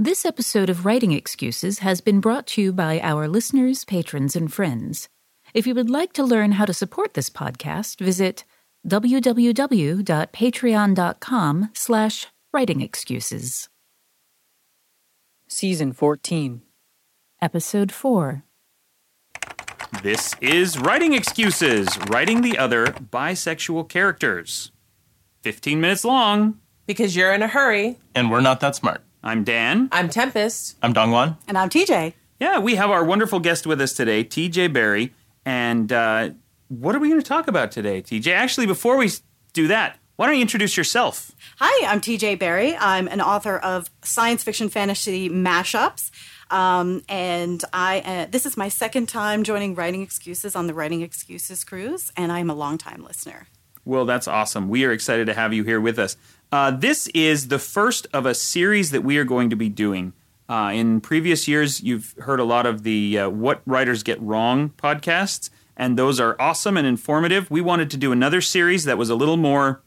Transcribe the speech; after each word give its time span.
This 0.00 0.24
episode 0.24 0.70
of 0.70 0.86
Writing 0.86 1.10
Excuses 1.10 1.80
has 1.80 2.00
been 2.00 2.20
brought 2.20 2.46
to 2.48 2.62
you 2.62 2.72
by 2.72 3.00
our 3.00 3.26
listeners, 3.26 3.84
patrons, 3.84 4.36
and 4.36 4.52
friends. 4.52 5.08
If 5.54 5.66
you 5.66 5.74
would 5.74 5.90
like 5.90 6.12
to 6.12 6.22
learn 6.22 6.52
how 6.52 6.66
to 6.66 6.72
support 6.72 7.14
this 7.14 7.28
podcast, 7.28 7.98
visit 7.98 8.44
www.patreon.com 8.86 11.70
slash 11.74 12.26
writing 12.52 12.80
excuses. 12.80 13.68
Season 15.48 15.92
14. 15.92 16.62
Episode 17.42 17.90
4. 17.90 18.44
This 20.04 20.36
is 20.40 20.78
Writing 20.78 21.14
Excuses, 21.14 21.98
writing 22.08 22.42
the 22.42 22.56
other 22.56 22.86
bisexual 22.86 23.88
characters. 23.88 24.70
15 25.42 25.80
minutes 25.80 26.04
long. 26.04 26.60
Because 26.86 27.16
you're 27.16 27.34
in 27.34 27.42
a 27.42 27.48
hurry. 27.48 27.98
And 28.14 28.30
we're 28.30 28.40
not 28.40 28.60
that 28.60 28.76
smart. 28.76 29.02
I'm 29.22 29.42
Dan. 29.44 29.88
I'm 29.90 30.08
Tempest. 30.08 30.76
I'm 30.82 30.94
Dongwon. 30.94 31.36
And 31.48 31.58
I'm 31.58 31.68
TJ. 31.68 32.14
Yeah, 32.40 32.60
we 32.60 32.76
have 32.76 32.90
our 32.90 33.04
wonderful 33.04 33.40
guest 33.40 33.66
with 33.66 33.80
us 33.80 33.92
today, 33.92 34.22
TJ 34.22 34.72
Berry. 34.72 35.12
And 35.44 35.92
uh, 35.92 36.30
what 36.68 36.94
are 36.94 37.00
we 37.00 37.08
going 37.08 37.20
to 37.20 37.26
talk 37.26 37.48
about 37.48 37.72
today, 37.72 38.00
TJ? 38.00 38.32
Actually, 38.32 38.66
before 38.66 38.96
we 38.96 39.10
do 39.52 39.66
that, 39.68 39.98
why 40.16 40.26
don't 40.26 40.36
you 40.36 40.42
introduce 40.42 40.76
yourself? 40.76 41.32
Hi, 41.58 41.86
I'm 41.90 42.00
TJ 42.00 42.38
Berry. 42.38 42.76
I'm 42.76 43.08
an 43.08 43.20
author 43.20 43.58
of 43.58 43.90
science 44.02 44.44
fiction 44.44 44.68
fantasy 44.68 45.28
mashups. 45.28 46.10
Um, 46.50 47.02
and 47.08 47.62
I 47.72 48.00
uh, 48.00 48.26
this 48.30 48.46
is 48.46 48.56
my 48.56 48.68
second 48.68 49.08
time 49.08 49.44
joining 49.44 49.74
Writing 49.74 50.02
Excuses 50.02 50.56
on 50.56 50.66
the 50.66 50.74
Writing 50.74 51.02
Excuses 51.02 51.62
cruise, 51.62 52.10
and 52.16 52.32
I'm 52.32 52.48
a 52.48 52.54
longtime 52.54 53.04
listener. 53.04 53.48
Well, 53.84 54.04
that's 54.04 54.28
awesome. 54.28 54.68
We 54.68 54.84
are 54.84 54.92
excited 54.92 55.26
to 55.26 55.34
have 55.34 55.54
you 55.54 55.64
here 55.64 55.80
with 55.80 55.98
us. 55.98 56.16
Uh, 56.50 56.70
this 56.70 57.08
is 57.08 57.48
the 57.48 57.58
first 57.58 58.06
of 58.12 58.24
a 58.24 58.34
series 58.34 58.90
that 58.90 59.04
we 59.04 59.18
are 59.18 59.24
going 59.24 59.50
to 59.50 59.56
be 59.56 59.68
doing. 59.68 60.14
Uh, 60.48 60.70
in 60.72 61.00
previous 61.00 61.46
years, 61.46 61.82
you've 61.82 62.14
heard 62.20 62.40
a 62.40 62.44
lot 62.44 62.64
of 62.64 62.82
the 62.82 63.18
uh, 63.18 63.28
What 63.28 63.60
Writers 63.66 64.02
Get 64.02 64.20
Wrong 64.22 64.70
podcasts, 64.70 65.50
and 65.76 65.98
those 65.98 66.18
are 66.18 66.40
awesome 66.40 66.78
and 66.78 66.86
informative. 66.86 67.50
We 67.50 67.60
wanted 67.60 67.90
to 67.90 67.98
do 67.98 68.12
another 68.12 68.40
series 68.40 68.84
that 68.84 68.96
was 68.96 69.10
a 69.10 69.14
little 69.14 69.36
more 69.36 69.82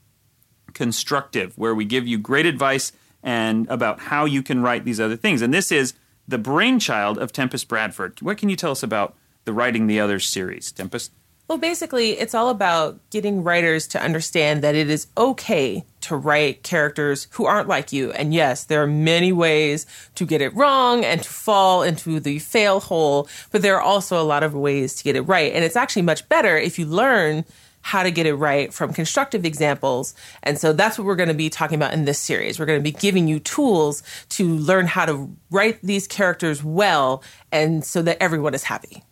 constructive, 0.74 1.58
where 1.58 1.74
we 1.74 1.84
give 1.84 2.06
you 2.06 2.20
great 2.20 2.46
advice 2.46 2.92
and 3.24 3.68
about 3.68 4.00
how 4.00 4.26
you 4.26 4.44
can 4.44 4.62
write 4.62 4.86
these 4.86 5.00
other 5.00 5.18
things. 5.18 5.42
And 5.42 5.52
this 5.52 5.72
is 5.72 5.96
the 6.28 6.38
brainchild 6.38 7.18
of 7.18 7.32
Tempest 7.32 7.68
Bradford. 7.68 8.22
What 8.22 8.38
can 8.38 8.50
you 8.50 8.56
tell 8.56 8.72
us 8.72 8.84
about 8.84 9.16
the 9.46 9.54
Writing 9.54 9.88
the 9.88 10.00
Others 10.00 10.30
series, 10.30 10.72
Tempest? 10.72 11.12
Well, 11.48 11.58
basically, 11.58 12.12
it's 12.12 12.36
all 12.36 12.50
about 12.50 13.00
getting 13.10 13.44
writers 13.44 13.88
to 13.88 14.02
understand 14.02 14.62
that 14.62 14.76
it 14.76 14.92
is 14.92 15.08
okay 15.18 15.86
to 16.02 16.16
write 16.16 16.64
characters 16.64 17.28
who 17.32 17.46
aren't 17.46 17.68
like 17.68 17.92
you. 17.92 18.12
And 18.12 18.34
yes, 18.34 18.64
there 18.66 18.82
are 18.82 18.88
many 18.88 19.32
ways 19.32 19.86
to 20.16 20.26
get 20.26 20.42
it 20.42 20.56
wrong 20.56 21.06
and 21.06 21.24
to 21.24 21.30
fall 21.30 21.84
into 21.84 22.20
the 22.20 22.40
fail 22.40 22.80
hole, 22.80 23.28
but 23.52 23.62
there 23.62 23.76
are 23.76 23.82
also 23.82 24.22
a 24.22 24.24
lot 24.24 24.44
of 24.44 24.54
ways 24.54 24.96
to 24.96 25.04
get 25.04 25.16
it 25.16 25.22
right. 25.22 25.54
And 25.54 25.64
it's 25.64 25.76
actually 25.76 26.04
much 26.04 26.28
better 26.30 26.58
if 26.58 26.78
you 26.78 26.86
learn 26.86 27.46
how 27.82 28.04
to 28.04 28.12
get 28.12 28.26
it 28.26 28.36
right 28.36 28.74
from 28.74 28.94
constructive 28.94 29.44
examples. 29.46 30.14
And 30.44 30.58
so 30.58 30.72
that's 30.72 30.98
what 30.98 31.06
we're 31.06 31.16
going 31.16 31.30
to 31.30 31.36
be 31.36 31.50
talking 31.50 31.76
about 31.76 31.94
in 31.94 32.06
this 32.06 32.20
series. 32.20 32.60
We're 32.60 32.66
going 32.66 32.80
to 32.80 32.84
be 32.84 32.92
giving 32.92 33.28
you 33.28 33.40
tools 33.40 34.04
to 34.30 34.48
learn 34.48 34.88
how 34.88 35.06
to 35.06 35.36
write 35.50 35.80
these 35.82 36.08
characters 36.08 36.64
well 36.64 37.24
and 37.52 37.84
so 37.84 38.02
that 38.04 38.18
everyone 38.22 38.54
is 38.54 38.64
happy. 38.64 39.04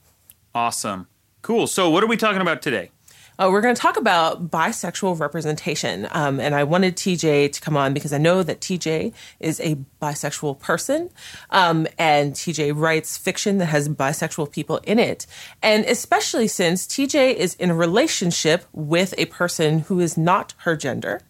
Awesome. 0.53 1.07
Cool. 1.41 1.67
So, 1.67 1.89
what 1.89 2.03
are 2.03 2.07
we 2.07 2.17
talking 2.17 2.41
about 2.41 2.61
today? 2.61 2.91
Uh, 3.39 3.47
we're 3.49 3.61
going 3.61 3.73
to 3.73 3.81
talk 3.81 3.95
about 3.95 4.51
bisexual 4.51 5.17
representation. 5.17 6.09
Um, 6.11 6.41
and 6.41 6.53
I 6.53 6.65
wanted 6.65 6.97
TJ 6.97 7.53
to 7.53 7.61
come 7.61 7.77
on 7.77 7.93
because 7.93 8.11
I 8.11 8.17
know 8.17 8.43
that 8.43 8.59
TJ 8.59 9.13
is 9.39 9.61
a 9.61 9.77
bisexual 10.01 10.59
person. 10.59 11.09
Um, 11.49 11.87
and 11.97 12.33
TJ 12.33 12.73
writes 12.75 13.17
fiction 13.17 13.57
that 13.59 13.67
has 13.67 13.87
bisexual 13.87 14.51
people 14.51 14.81
in 14.83 14.99
it. 14.99 15.25
And 15.63 15.85
especially 15.85 16.49
since 16.49 16.85
TJ 16.85 17.35
is 17.35 17.53
in 17.55 17.69
a 17.69 17.75
relationship 17.75 18.65
with 18.73 19.13
a 19.17 19.25
person 19.28 19.79
who 19.79 20.01
is 20.01 20.17
not 20.17 20.53
her 20.57 20.75
gender. 20.75 21.22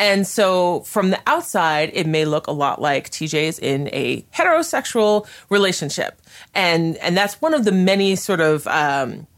And 0.00 0.26
so 0.26 0.80
from 0.80 1.10
the 1.10 1.20
outside, 1.28 1.92
it 1.94 2.08
may 2.08 2.24
look 2.24 2.48
a 2.48 2.52
lot 2.52 2.80
like 2.80 3.10
TJ 3.10 3.34
is 3.44 3.58
in 3.60 3.88
a 3.92 4.22
heterosexual 4.34 5.28
relationship. 5.48 6.20
And, 6.56 6.96
and 6.96 7.16
that's 7.16 7.40
one 7.40 7.54
of 7.54 7.64
the 7.64 7.70
many 7.70 8.16
sort 8.16 8.40
of, 8.40 8.66
um, 8.66 9.28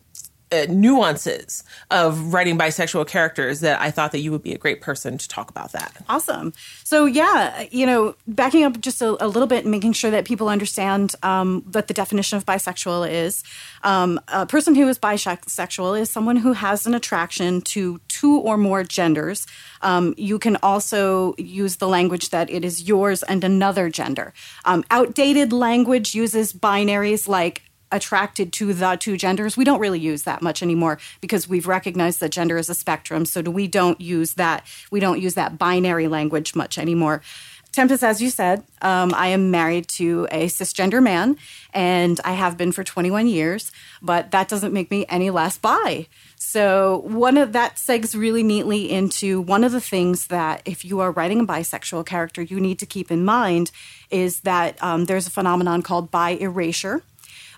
uh, 0.55 0.67
nuances 0.69 1.65
of 1.91 2.33
writing 2.33 2.57
bisexual 2.57 3.07
characters 3.07 3.61
that 3.61 3.81
I 3.81 3.91
thought 3.91 4.13
that 4.13 4.21
you 4.21 4.31
would 4.31 4.43
be 4.43 4.55
a 4.55 4.59
great 4.59 4.81
person 4.81 5.19
to 5.19 5.29
talk 5.29 5.51
about 5.51 5.73
that. 5.73 5.97
Awesome. 6.09 6.53
So 6.85 7.07
yeah, 7.07 7.65
you 7.71 7.87
know, 7.87 8.15
backing 8.27 8.65
up 8.65 8.81
just 8.81 9.03
a, 9.03 9.23
a 9.25 9.27
little 9.27 9.49
bit 9.49 9.65
and 9.65 9.71
making 9.71 9.95
sure 9.95 10.11
that 10.11 10.25
people 10.25 10.49
understand 10.49 11.15
um, 11.23 11.63
what 11.73 11.89
the 11.89 11.95
definition 11.95 12.37
of 12.37 12.47
bisexual 12.47 13.11
is. 13.11 13.43
Um, 13.83 14.21
a 14.29 14.47
person 14.47 14.75
who 14.75 14.89
is 14.89 14.99
bisexual 14.99 16.01
is 16.01 16.11
someone 16.11 16.37
who 16.37 16.53
has 16.53 16.87
an 16.87 16.95
attraction 16.95 17.61
to 17.63 18.01
two 18.09 18.39
or 18.39 18.57
more 18.57 18.85
genders. 18.85 19.47
Um, 19.83 20.15
you 20.17 20.39
can 20.39 20.57
also 20.63 21.35
use 21.37 21.77
the 21.77 21.89
language 21.89 22.31
that 22.31 22.49
it 22.51 22.65
is 22.65 22.89
yours 22.89 23.23
and 23.25 23.45
another 23.45 23.91
gender. 23.91 24.33
Um, 24.65 24.85
outdated 24.91 25.53
language 25.53 26.15
uses 26.15 26.53
binaries 26.53 27.29
like 27.29 27.63
attracted 27.95 28.53
to 28.53 28.75
the 28.75 28.97
two 28.97 29.17
genders. 29.17 29.57
We 29.57 29.65
don't 29.65 29.81
really 29.81 30.01
use 30.01 30.25
that 30.25 30.43
much 30.43 30.63
anymore 30.63 30.99
because 31.21 31.49
we've 31.49 31.69
recognized 31.69 32.21
that 32.21 32.31
gender 32.31 32.59
is 32.59 32.69
a 32.69 32.75
spectrum. 32.75 33.25
So 33.25 33.41
we 33.43 33.69
don't 33.69 34.01
use 34.01 34.35
that. 34.35 34.67
We 34.91 35.01
don't 35.01 35.21
use 35.21 35.35
that 35.35 35.59
binary 35.59 36.09
language 36.09 36.55
much 36.55 36.77
anymore. 36.77 37.23
Tempest, 37.71 38.05
as 38.05 38.23
you 38.23 38.31
said, 38.31 38.63
um, 38.83 39.13
I 39.15 39.29
am 39.29 39.51
married 39.51 39.89
to 39.99 40.29
a 40.31 40.47
cisgender 40.47 41.03
man, 41.03 41.37
and 41.73 42.21
I 42.25 42.35
have 42.35 42.57
been 42.57 42.71
for 42.71 42.85
21 42.85 43.27
years. 43.27 43.73
But 44.01 44.31
that 44.31 44.49
doesn't 44.49 44.73
make 44.73 44.93
me 44.93 45.07
any 45.09 45.31
less 45.31 45.59
bi. 45.59 46.07
So 46.37 47.03
one 47.05 47.37
of 47.37 47.53
that 47.53 47.77
segs 47.77 48.17
really 48.17 48.45
neatly 48.45 48.93
into 48.93 49.41
one 49.41 49.65
of 49.65 49.73
the 49.73 49.81
things 49.81 50.29
that 50.29 50.63
if 50.65 50.85
you 50.85 51.01
are 51.01 51.11
writing 51.11 51.41
a 51.41 51.47
bisexual 51.47 52.07
character, 52.07 52.43
you 52.43 52.61
need 52.61 52.79
to 52.79 52.87
keep 52.87 53.11
in 53.11 53.25
mind 53.25 53.73
is 54.09 54.41
that 54.41 54.81
um, 54.81 55.07
there's 55.07 55.27
a 55.27 55.31
phenomenon 55.31 55.83
called 55.83 56.13
bi 56.13 56.31
erasure 56.31 57.03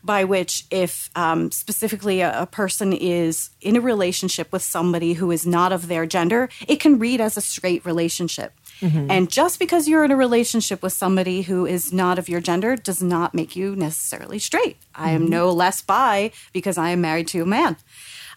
by 0.06 0.24
which, 0.24 0.64
if 0.70 1.10
um, 1.16 1.50
specifically 1.50 2.20
a, 2.20 2.42
a, 2.42 2.46
person 2.46 2.92
is 2.92 3.50
in 3.60 3.76
a 3.76 3.80
relationship 3.80 4.52
with 4.52 4.62
somebody 4.62 5.14
who 5.14 5.30
is 5.30 5.46
not 5.46 5.72
of 5.72 5.88
their 5.88 6.06
gender, 6.06 6.48
it 6.66 6.80
can 6.80 6.98
read 6.98 7.20
as 7.20 7.36
a 7.36 7.40
straight 7.40 7.84
relationship. 7.84 8.52
Mm-hmm. 8.80 9.10
And 9.10 9.30
just 9.30 9.58
because 9.58 9.88
you're 9.88 10.04
in 10.04 10.10
a 10.10 10.16
relationship 10.16 10.82
with 10.82 10.92
somebody 10.92 11.42
who 11.42 11.66
is 11.66 11.92
not 11.92 12.18
of 12.18 12.28
your 12.28 12.40
gender 12.40 12.76
does 12.76 13.02
not 13.02 13.34
make 13.34 13.56
you 13.56 13.74
necessarily 13.74 14.38
straight. 14.38 14.78
Mm-hmm. 14.80 15.04
I 15.04 15.10
am 15.10 15.22
mm-hmm. 15.22 15.30
no 15.30 15.50
less 15.50 15.82
bi 15.82 16.30
because 16.52 16.78
I 16.78 16.90
am 16.90 17.00
married 17.00 17.28
to 17.28 17.42
a 17.42 17.46
man. 17.46 17.76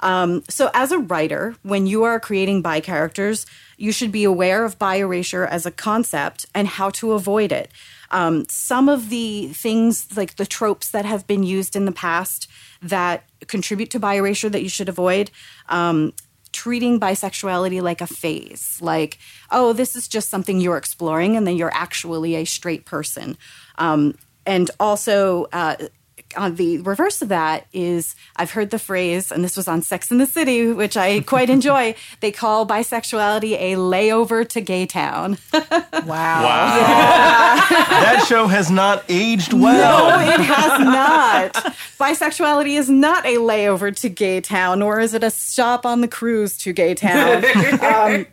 Um, 0.01 0.43
so, 0.47 0.71
as 0.73 0.91
a 0.91 0.99
writer, 0.99 1.55
when 1.63 1.85
you 1.85 2.03
are 2.03 2.19
creating 2.19 2.61
bi 2.61 2.79
characters, 2.79 3.45
you 3.77 3.91
should 3.91 4.11
be 4.11 4.23
aware 4.23 4.63
of 4.63 4.79
bi 4.79 4.95
erasure 4.95 5.45
as 5.45 5.65
a 5.65 5.71
concept 5.71 6.45
and 6.55 6.67
how 6.67 6.89
to 6.91 7.11
avoid 7.13 7.51
it. 7.51 7.69
Um, 8.11 8.45
some 8.49 8.89
of 8.89 9.09
the 9.09 9.47
things, 9.49 10.15
like 10.17 10.35
the 10.35 10.45
tropes 10.45 10.89
that 10.91 11.05
have 11.05 11.27
been 11.27 11.43
used 11.43 11.75
in 11.75 11.85
the 11.85 11.91
past 11.91 12.47
that 12.81 13.23
contribute 13.47 13.91
to 13.91 13.99
bi 13.99 14.15
erasure 14.15 14.49
that 14.49 14.63
you 14.63 14.69
should 14.69 14.89
avoid. 14.89 15.31
Um, 15.67 16.13
treating 16.51 16.99
bisexuality 16.99 17.81
like 17.81 18.01
a 18.01 18.07
phase, 18.07 18.79
like, 18.81 19.19
oh, 19.51 19.71
this 19.71 19.95
is 19.95 20.07
just 20.07 20.29
something 20.29 20.59
you're 20.59 20.77
exploring, 20.77 21.37
and 21.37 21.45
then 21.45 21.55
you're 21.55 21.73
actually 21.73 22.35
a 22.35 22.45
straight 22.45 22.85
person. 22.85 23.37
Um, 23.77 24.17
and 24.45 24.71
also, 24.79 25.45
uh, 25.53 25.75
on 26.37 26.55
the 26.55 26.79
reverse 26.79 27.21
of 27.21 27.29
that 27.29 27.65
is 27.73 28.15
I've 28.35 28.51
heard 28.51 28.69
the 28.69 28.79
phrase, 28.79 29.31
and 29.31 29.43
this 29.43 29.57
was 29.57 29.67
on 29.67 29.81
Sex 29.81 30.11
in 30.11 30.17
the 30.17 30.25
City, 30.25 30.71
which 30.71 30.97
I 30.97 31.21
quite 31.21 31.49
enjoy. 31.49 31.95
They 32.21 32.31
call 32.31 32.67
bisexuality 32.67 33.53
a 33.53 33.75
layover 33.75 34.47
to 34.49 34.61
gay 34.61 34.85
town. 34.85 35.37
wow. 35.53 35.61
Wow. 36.05 36.75
Yeah. 36.75 37.65
that 37.69 38.25
show 38.27 38.47
has 38.47 38.69
not 38.69 39.03
aged 39.07 39.53
well. 39.53 40.09
No, 40.09 40.33
it 40.33 40.39
has 40.41 40.79
not. 40.81 41.53
bisexuality 41.97 42.77
is 42.77 42.89
not 42.89 43.25
a 43.25 43.37
layover 43.37 43.95
to 44.01 44.09
gay 44.09 44.41
town, 44.41 44.79
nor 44.79 44.99
is 44.99 45.13
it 45.13 45.23
a 45.23 45.29
stop 45.29 45.85
on 45.85 46.01
the 46.01 46.07
cruise 46.07 46.57
to 46.59 46.73
gay 46.73 46.93
town. 46.93 47.45
Um, 47.81 48.25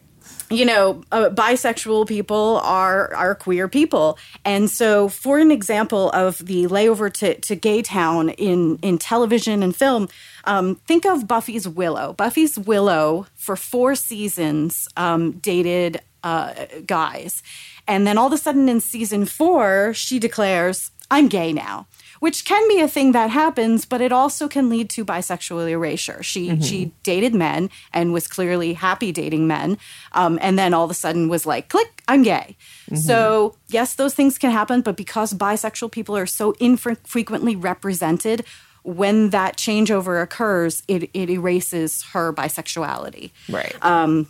you 0.50 0.64
know, 0.64 1.02
uh, 1.10 1.30
bisexual 1.30 2.06
people 2.06 2.60
are 2.62 3.12
are 3.14 3.34
queer 3.34 3.68
people, 3.68 4.18
and 4.44 4.70
so 4.70 5.08
for 5.08 5.38
an 5.38 5.50
example 5.50 6.10
of 6.10 6.38
the 6.38 6.66
layover 6.66 7.12
to, 7.14 7.34
to 7.40 7.56
gay 7.56 7.82
town 7.82 8.30
in 8.30 8.78
in 8.82 8.98
television 8.98 9.62
and 9.62 9.74
film, 9.74 10.08
um, 10.44 10.76
think 10.86 11.04
of 11.04 11.26
Buffy's 11.26 11.66
Willow. 11.66 12.12
Buffy's 12.12 12.58
Willow 12.58 13.26
for 13.34 13.56
four 13.56 13.94
seasons 13.94 14.88
um, 14.96 15.32
dated 15.32 16.00
uh, 16.22 16.54
guys, 16.86 17.42
and 17.88 18.06
then 18.06 18.16
all 18.16 18.28
of 18.28 18.32
a 18.32 18.38
sudden 18.38 18.68
in 18.68 18.80
season 18.80 19.26
four, 19.26 19.94
she 19.94 20.18
declares, 20.20 20.92
"I'm 21.10 21.28
gay 21.28 21.52
now." 21.52 21.86
Which 22.26 22.44
can 22.44 22.66
be 22.66 22.80
a 22.80 22.88
thing 22.88 23.12
that 23.12 23.30
happens, 23.30 23.84
but 23.84 24.00
it 24.00 24.10
also 24.10 24.48
can 24.48 24.68
lead 24.68 24.90
to 24.90 25.04
bisexual 25.04 25.70
erasure. 25.70 26.24
She 26.24 26.48
mm-hmm. 26.48 26.60
she 26.60 26.90
dated 27.04 27.36
men 27.36 27.70
and 27.92 28.12
was 28.12 28.26
clearly 28.26 28.72
happy 28.72 29.12
dating 29.12 29.46
men, 29.46 29.78
um, 30.10 30.36
and 30.42 30.58
then 30.58 30.74
all 30.74 30.86
of 30.86 30.90
a 30.90 30.94
sudden 30.94 31.28
was 31.28 31.46
like, 31.46 31.68
"Click, 31.68 32.02
I'm 32.08 32.24
gay." 32.24 32.56
Mm-hmm. 32.90 32.96
So 32.96 33.54
yes, 33.68 33.94
those 33.94 34.12
things 34.12 34.38
can 34.38 34.50
happen, 34.50 34.80
but 34.80 34.96
because 34.96 35.34
bisexual 35.34 35.92
people 35.92 36.16
are 36.16 36.26
so 36.26 36.50
infrequently 36.58 37.54
represented. 37.54 38.44
When 38.82 39.30
that 39.30 39.56
changeover 39.56 40.22
occurs, 40.22 40.82
it, 40.86 41.10
it 41.12 41.28
erases 41.28 42.04
her 42.12 42.32
bisexuality. 42.32 43.32
Right. 43.48 43.74
Um, 43.82 44.28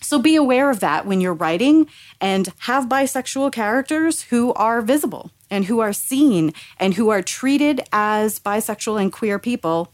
so 0.00 0.20
be 0.20 0.36
aware 0.36 0.70
of 0.70 0.78
that 0.78 1.06
when 1.06 1.20
you're 1.20 1.34
writing 1.34 1.88
and 2.20 2.52
have 2.58 2.88
bisexual 2.88 3.50
characters 3.52 4.22
who 4.22 4.52
are 4.54 4.80
visible 4.80 5.32
and 5.50 5.66
who 5.66 5.80
are 5.80 5.92
seen 5.92 6.52
and 6.78 6.94
who 6.94 7.10
are 7.10 7.22
treated 7.22 7.80
as 7.92 8.38
bisexual 8.38 9.00
and 9.00 9.12
queer 9.12 9.38
people. 9.38 9.92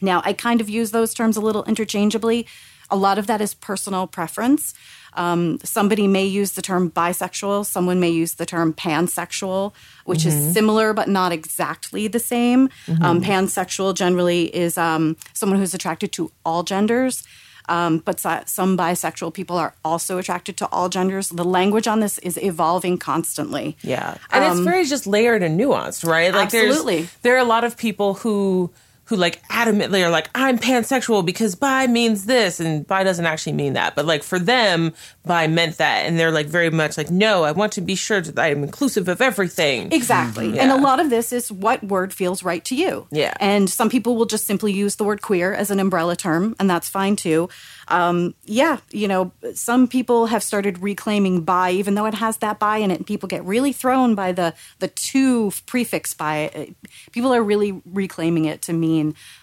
Now, 0.00 0.22
I 0.24 0.32
kind 0.32 0.60
of 0.60 0.68
use 0.68 0.90
those 0.90 1.14
terms 1.14 1.36
a 1.36 1.40
little 1.40 1.64
interchangeably. 1.64 2.46
A 2.90 2.96
lot 2.96 3.18
of 3.18 3.26
that 3.26 3.40
is 3.40 3.54
personal 3.54 4.06
preference. 4.06 4.74
Um, 5.14 5.58
somebody 5.64 6.06
may 6.06 6.24
use 6.24 6.52
the 6.52 6.62
term 6.62 6.90
bisexual, 6.90 7.66
someone 7.66 7.98
may 8.00 8.10
use 8.10 8.34
the 8.34 8.46
term 8.46 8.72
pansexual, 8.72 9.72
which 10.04 10.24
is 10.24 10.52
similar 10.52 10.92
but 10.92 11.08
not 11.08 11.32
exactly 11.32 12.06
the 12.08 12.20
same. 12.20 12.68
Um, 13.02 13.20
pansexual 13.20 13.94
generally 13.94 14.54
is 14.54 14.78
um, 14.78 15.16
someone 15.32 15.58
who's 15.58 15.74
attracted 15.74 16.12
to 16.12 16.30
all 16.44 16.62
genders. 16.62 17.24
Um, 17.70 17.98
but 17.98 18.18
so- 18.18 18.42
some 18.46 18.76
bisexual 18.76 19.32
people 19.32 19.56
are 19.56 19.74
also 19.84 20.18
attracted 20.18 20.56
to 20.58 20.68
all 20.72 20.88
genders. 20.88 21.28
The 21.28 21.44
language 21.44 21.86
on 21.86 22.00
this 22.00 22.18
is 22.18 22.36
evolving 22.42 22.98
constantly. 22.98 23.76
Yeah. 23.82 24.16
And 24.32 24.44
it's 24.44 24.60
very 24.60 24.84
just 24.84 25.06
layered 25.06 25.42
and 25.42 25.58
nuanced, 25.58 26.04
right? 26.04 26.34
Like 26.34 26.52
Absolutely. 26.52 27.08
there 27.22 27.34
are 27.36 27.38
a 27.38 27.44
lot 27.44 27.62
of 27.64 27.76
people 27.76 28.14
who 28.14 28.70
who 29.10 29.16
like 29.16 29.42
adamantly 29.48 30.04
are 30.04 30.08
like, 30.08 30.30
I'm 30.36 30.56
pansexual 30.56 31.26
because 31.26 31.56
bi 31.56 31.88
means 31.88 32.26
this 32.26 32.60
and 32.60 32.86
bi 32.86 33.02
doesn't 33.02 33.26
actually 33.26 33.54
mean 33.54 33.72
that. 33.72 33.96
But 33.96 34.06
like 34.06 34.22
for 34.22 34.38
them, 34.38 34.94
bi 35.26 35.48
meant 35.48 35.78
that. 35.78 36.06
And 36.06 36.16
they're 36.16 36.30
like 36.30 36.46
very 36.46 36.70
much 36.70 36.96
like, 36.96 37.10
no, 37.10 37.42
I 37.42 37.50
want 37.50 37.72
to 37.72 37.80
be 37.80 37.96
sure 37.96 38.20
that 38.20 38.38
I 38.38 38.52
am 38.52 38.62
inclusive 38.62 39.08
of 39.08 39.20
everything. 39.20 39.90
Exactly. 39.90 40.60
And 40.60 40.70
a 40.70 40.76
lot 40.76 41.00
of 41.00 41.10
this 41.10 41.32
is 41.32 41.50
what 41.50 41.82
word 41.82 42.14
feels 42.14 42.44
right 42.44 42.64
to 42.66 42.76
you. 42.76 43.08
Yeah. 43.10 43.34
And 43.40 43.68
some 43.68 43.90
people 43.90 44.14
will 44.14 44.26
just 44.26 44.46
simply 44.46 44.72
use 44.72 44.94
the 44.94 45.04
word 45.04 45.22
queer 45.22 45.52
as 45.52 45.72
an 45.72 45.80
umbrella 45.80 46.14
term, 46.14 46.54
and 46.60 46.70
that's 46.70 46.88
fine 46.88 47.16
too. 47.16 47.48
Um, 47.88 48.36
yeah, 48.44 48.78
you 48.92 49.08
know, 49.08 49.32
some 49.54 49.88
people 49.88 50.26
have 50.26 50.44
started 50.44 50.78
reclaiming 50.80 51.42
bi, 51.42 51.72
even 51.72 51.96
though 51.96 52.06
it 52.06 52.14
has 52.14 52.36
that 52.36 52.60
bi 52.60 52.76
in 52.76 52.92
it, 52.92 52.98
and 52.98 53.06
people 53.06 53.26
get 53.26 53.44
really 53.44 53.72
thrown 53.72 54.14
by 54.14 54.30
the 54.30 54.54
the 54.78 54.86
two 54.86 55.50
prefix 55.66 56.14
bi. 56.14 56.72
People 57.10 57.34
are 57.34 57.42
really 57.42 57.82
reclaiming 57.84 58.44
it 58.44 58.62
to 58.62 58.72
mean 58.72 58.99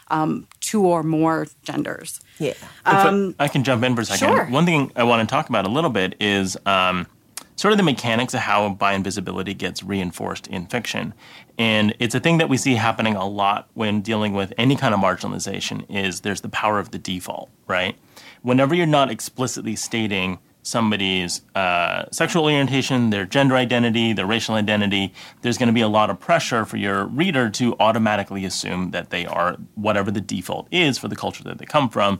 um, 0.09 0.47
two 0.61 0.85
or 0.85 1.03
more 1.03 1.47
genders. 1.63 2.19
Yeah. 2.39 2.51
If 2.51 2.61
I- 2.85 3.33
I 3.39 3.47
can 3.47 3.63
jump 3.63 3.83
in 3.83 3.95
for 3.95 4.01
a 4.01 4.05
second. 4.05 4.29
Um, 4.29 4.35
sure. 4.35 4.45
One 4.45 4.65
thing 4.65 4.91
I 4.95 5.03
want 5.03 5.27
to 5.27 5.31
talk 5.33 5.49
about 5.49 5.65
a 5.65 5.69
little 5.69 5.89
bit 5.89 6.15
is 6.19 6.57
um, 6.65 7.07
sort 7.55 7.71
of 7.71 7.77
the 7.77 7.83
mechanics 7.83 8.33
of 8.33 8.41
how 8.41 8.69
bi 8.69 8.93
invisibility 8.93 9.53
gets 9.53 9.83
reinforced 9.83 10.47
in 10.47 10.67
fiction. 10.67 11.13
And 11.57 11.95
it's 11.99 12.13
a 12.13 12.19
thing 12.19 12.37
that 12.37 12.49
we 12.49 12.57
see 12.57 12.75
happening 12.75 13.15
a 13.15 13.27
lot 13.27 13.67
when 13.73 14.01
dealing 14.01 14.33
with 14.33 14.53
any 14.57 14.75
kind 14.75 14.93
of 14.93 14.99
marginalization 14.99 15.85
is 15.89 16.21
there's 16.21 16.41
the 16.41 16.49
power 16.49 16.77
of 16.79 16.91
the 16.91 16.99
default, 16.99 17.49
right? 17.67 17.95
Whenever 18.43 18.75
you're 18.75 18.85
not 18.85 19.09
explicitly 19.09 19.75
stating 19.75 20.37
somebody's 20.67 21.41
uh, 21.55 22.05
sexual 22.11 22.43
orientation, 22.43 23.09
their 23.09 23.25
gender 23.25 23.55
identity, 23.55 24.13
their 24.13 24.25
racial 24.25 24.55
identity, 24.55 25.13
there's 25.41 25.57
going 25.57 25.67
to 25.67 25.73
be 25.73 25.81
a 25.81 25.87
lot 25.87 26.09
of 26.09 26.19
pressure 26.19 26.65
for 26.65 26.77
your 26.77 27.05
reader 27.05 27.49
to 27.49 27.75
automatically 27.79 28.43
assume 28.45 28.91
that 28.91 29.09
they 29.09 29.25
are 29.25 29.55
whatever 29.75 30.11
the 30.11 30.21
default 30.21 30.67
is 30.71 30.97
for 30.97 31.07
the 31.07 31.15
culture 31.15 31.43
that 31.43 31.57
they 31.57 31.65
come 31.65 31.89
from. 31.89 32.19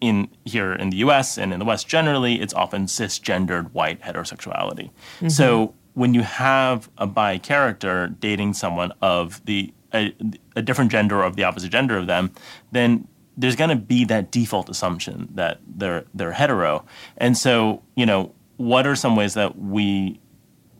In 0.00 0.28
here 0.44 0.72
in 0.72 0.90
the 0.90 0.98
U.S. 0.98 1.36
and 1.36 1.52
in 1.52 1.58
the 1.58 1.64
West 1.64 1.88
generally, 1.88 2.40
it's 2.40 2.54
often 2.54 2.86
cisgendered 2.86 3.72
white 3.72 4.00
heterosexuality. 4.00 4.90
So 5.28 5.74
when 5.94 6.14
you 6.14 6.22
have 6.22 6.88
a 6.98 7.06
bi 7.08 7.38
character 7.38 8.06
dating 8.06 8.54
someone 8.54 8.92
of 9.02 9.44
the 9.46 9.74
a, 9.92 10.14
a 10.54 10.62
different 10.62 10.92
gender 10.92 11.18
or 11.18 11.24
of 11.24 11.34
the 11.34 11.42
opposite 11.42 11.70
gender 11.70 11.96
of 11.96 12.06
them, 12.06 12.30
then 12.70 13.08
there's 13.38 13.56
going 13.56 13.70
to 13.70 13.76
be 13.76 14.04
that 14.04 14.30
default 14.32 14.68
assumption 14.68 15.28
that 15.34 15.60
they're 15.66 16.04
they're 16.12 16.32
hetero. 16.32 16.84
And 17.16 17.38
so, 17.38 17.82
you 17.94 18.04
know, 18.04 18.34
what 18.56 18.86
are 18.86 18.96
some 18.96 19.14
ways 19.14 19.34
that 19.34 19.58
we 19.58 20.20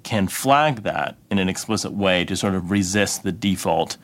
can 0.03 0.27
flag 0.27 0.83
that 0.83 1.17
in 1.31 1.39
an 1.39 1.49
explicit 1.49 1.93
way 1.93 2.25
to 2.25 2.37
sort 2.37 2.55
of 2.55 2.71
resist 2.71 3.23
the 3.23 3.33
default 3.33 3.97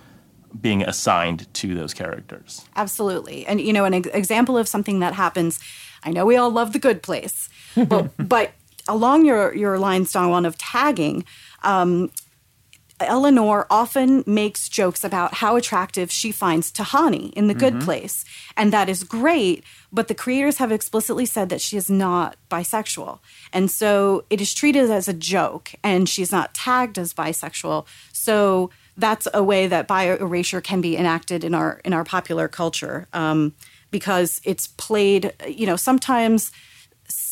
being 0.58 0.82
assigned 0.82 1.52
to 1.54 1.74
those 1.74 1.92
characters? 1.92 2.64
Absolutely. 2.76 3.44
And 3.46 3.60
you 3.60 3.72
know, 3.72 3.84
an 3.84 3.94
ex- 3.94 4.08
example 4.14 4.56
of 4.56 4.68
something 4.68 5.00
that 5.00 5.14
happens, 5.14 5.58
I 6.04 6.10
know 6.10 6.24
we 6.24 6.36
all 6.36 6.50
love 6.50 6.72
the 6.72 6.78
good 6.78 7.02
place, 7.02 7.48
but 7.74 8.10
but 8.28 8.52
along 8.86 9.26
your 9.26 9.52
your 9.54 9.80
lines, 9.80 10.12
Don, 10.12 10.46
of 10.46 10.56
tagging, 10.58 11.24
um, 11.64 12.12
Eleanor 13.00 13.66
often 13.70 14.22
makes 14.26 14.68
jokes 14.68 15.02
about 15.02 15.34
how 15.34 15.56
attractive 15.56 16.10
she 16.10 16.30
finds 16.30 16.70
Tahani 16.70 17.32
in 17.32 17.48
the 17.48 17.54
good 17.54 17.80
place. 17.80 18.24
And 18.56 18.72
that 18.72 18.88
is 18.88 19.02
great, 19.02 19.64
but 19.92 20.08
the 20.08 20.14
creators 20.14 20.58
have 20.58 20.70
explicitly 20.70 21.26
said 21.26 21.48
that 21.48 21.60
she 21.60 21.76
is 21.76 21.90
not 21.90 22.36
bisexual. 22.50 23.18
And 23.52 23.70
so 23.70 24.24
it 24.30 24.40
is 24.40 24.54
treated 24.54 24.90
as 24.90 25.08
a 25.08 25.12
joke, 25.12 25.72
and 25.82 26.08
she's 26.08 26.30
not 26.30 26.54
tagged 26.54 26.98
as 26.98 27.12
bisexual. 27.12 27.86
So 28.12 28.70
that's 28.96 29.26
a 29.34 29.42
way 29.42 29.66
that 29.66 29.88
bi 29.88 30.04
erasure 30.04 30.60
can 30.60 30.80
be 30.80 30.96
enacted 30.96 31.42
in 31.42 31.54
our 31.54 31.80
in 31.84 31.92
our 31.92 32.04
popular 32.04 32.46
culture 32.46 33.08
um, 33.12 33.54
because 33.90 34.40
it's 34.44 34.68
played. 34.68 35.32
You 35.46 35.66
know, 35.66 35.76
sometimes 35.76 36.52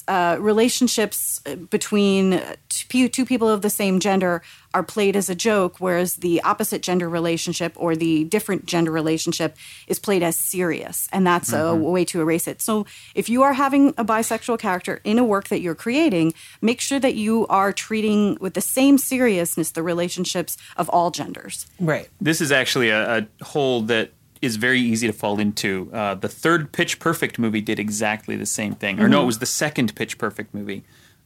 uh, 0.08 0.36
relationships 0.40 1.40
between 1.70 2.40
two, 2.68 3.08
two 3.08 3.24
people 3.24 3.48
of 3.48 3.62
the 3.62 3.70
same 3.70 4.00
gender 4.00 4.42
are 4.74 4.82
played 4.82 5.16
as 5.16 5.28
a 5.28 5.34
joke, 5.34 5.76
whereas 5.78 6.16
the 6.16 6.42
opposite 6.42 6.82
gender 6.82 7.08
relationship 7.08 7.72
or 7.76 7.94
the 7.94 8.24
different 8.24 8.66
gender 8.66 8.90
relationship 8.90 9.56
is 9.86 9.98
played 9.98 10.22
as 10.22 10.36
serious, 10.36 11.08
and 11.12 11.26
that's 11.26 11.52
a 11.52 11.74
way 11.74 12.04
to 12.06 12.20
erase 12.20 12.48
it. 12.48 12.62
So, 12.62 12.86
if 13.14 13.28
you 13.28 13.42
are 13.42 13.52
having 13.52 13.88
a 13.98 14.04
bisexual 14.04 14.58
character 14.58 15.00
in 15.04 15.18
a 15.18 15.24
work 15.24 15.48
that 15.48 15.60
you're 15.60 15.74
creating, 15.74 16.32
make 16.60 16.80
sure 16.80 16.98
that 17.00 17.14
you 17.14 17.46
are 17.48 17.72
treating 17.72 18.38
with 18.40 18.54
the 18.54 18.60
same 18.60 18.96
seriousness 18.96 19.72
the 19.72 19.82
relationships 19.82 20.56
of 20.76 20.88
all 20.88 21.10
genders. 21.10 21.66
Right. 21.78 22.08
This 22.20 22.40
is 22.40 22.50
actually 22.50 22.88
a, 22.88 23.18
a 23.18 23.44
hole 23.44 23.82
that 23.82 24.12
is 24.42 24.56
very 24.56 24.80
easy 24.80 25.06
to 25.06 25.12
fall 25.12 25.38
into. 25.38 25.88
Uh, 25.92 26.16
the 26.16 26.28
third 26.28 26.72
Pitch 26.72 26.98
Perfect 26.98 27.38
movie 27.38 27.60
did 27.60 27.78
exactly 27.78 28.36
the 28.36 28.44
same 28.44 28.74
thing. 28.74 29.00
Or 29.00 29.08
no, 29.08 29.22
it 29.22 29.26
was 29.26 29.38
the 29.38 29.46
second 29.46 29.94
Pitch 29.94 30.18
Perfect 30.18 30.52
movie, 30.52 30.82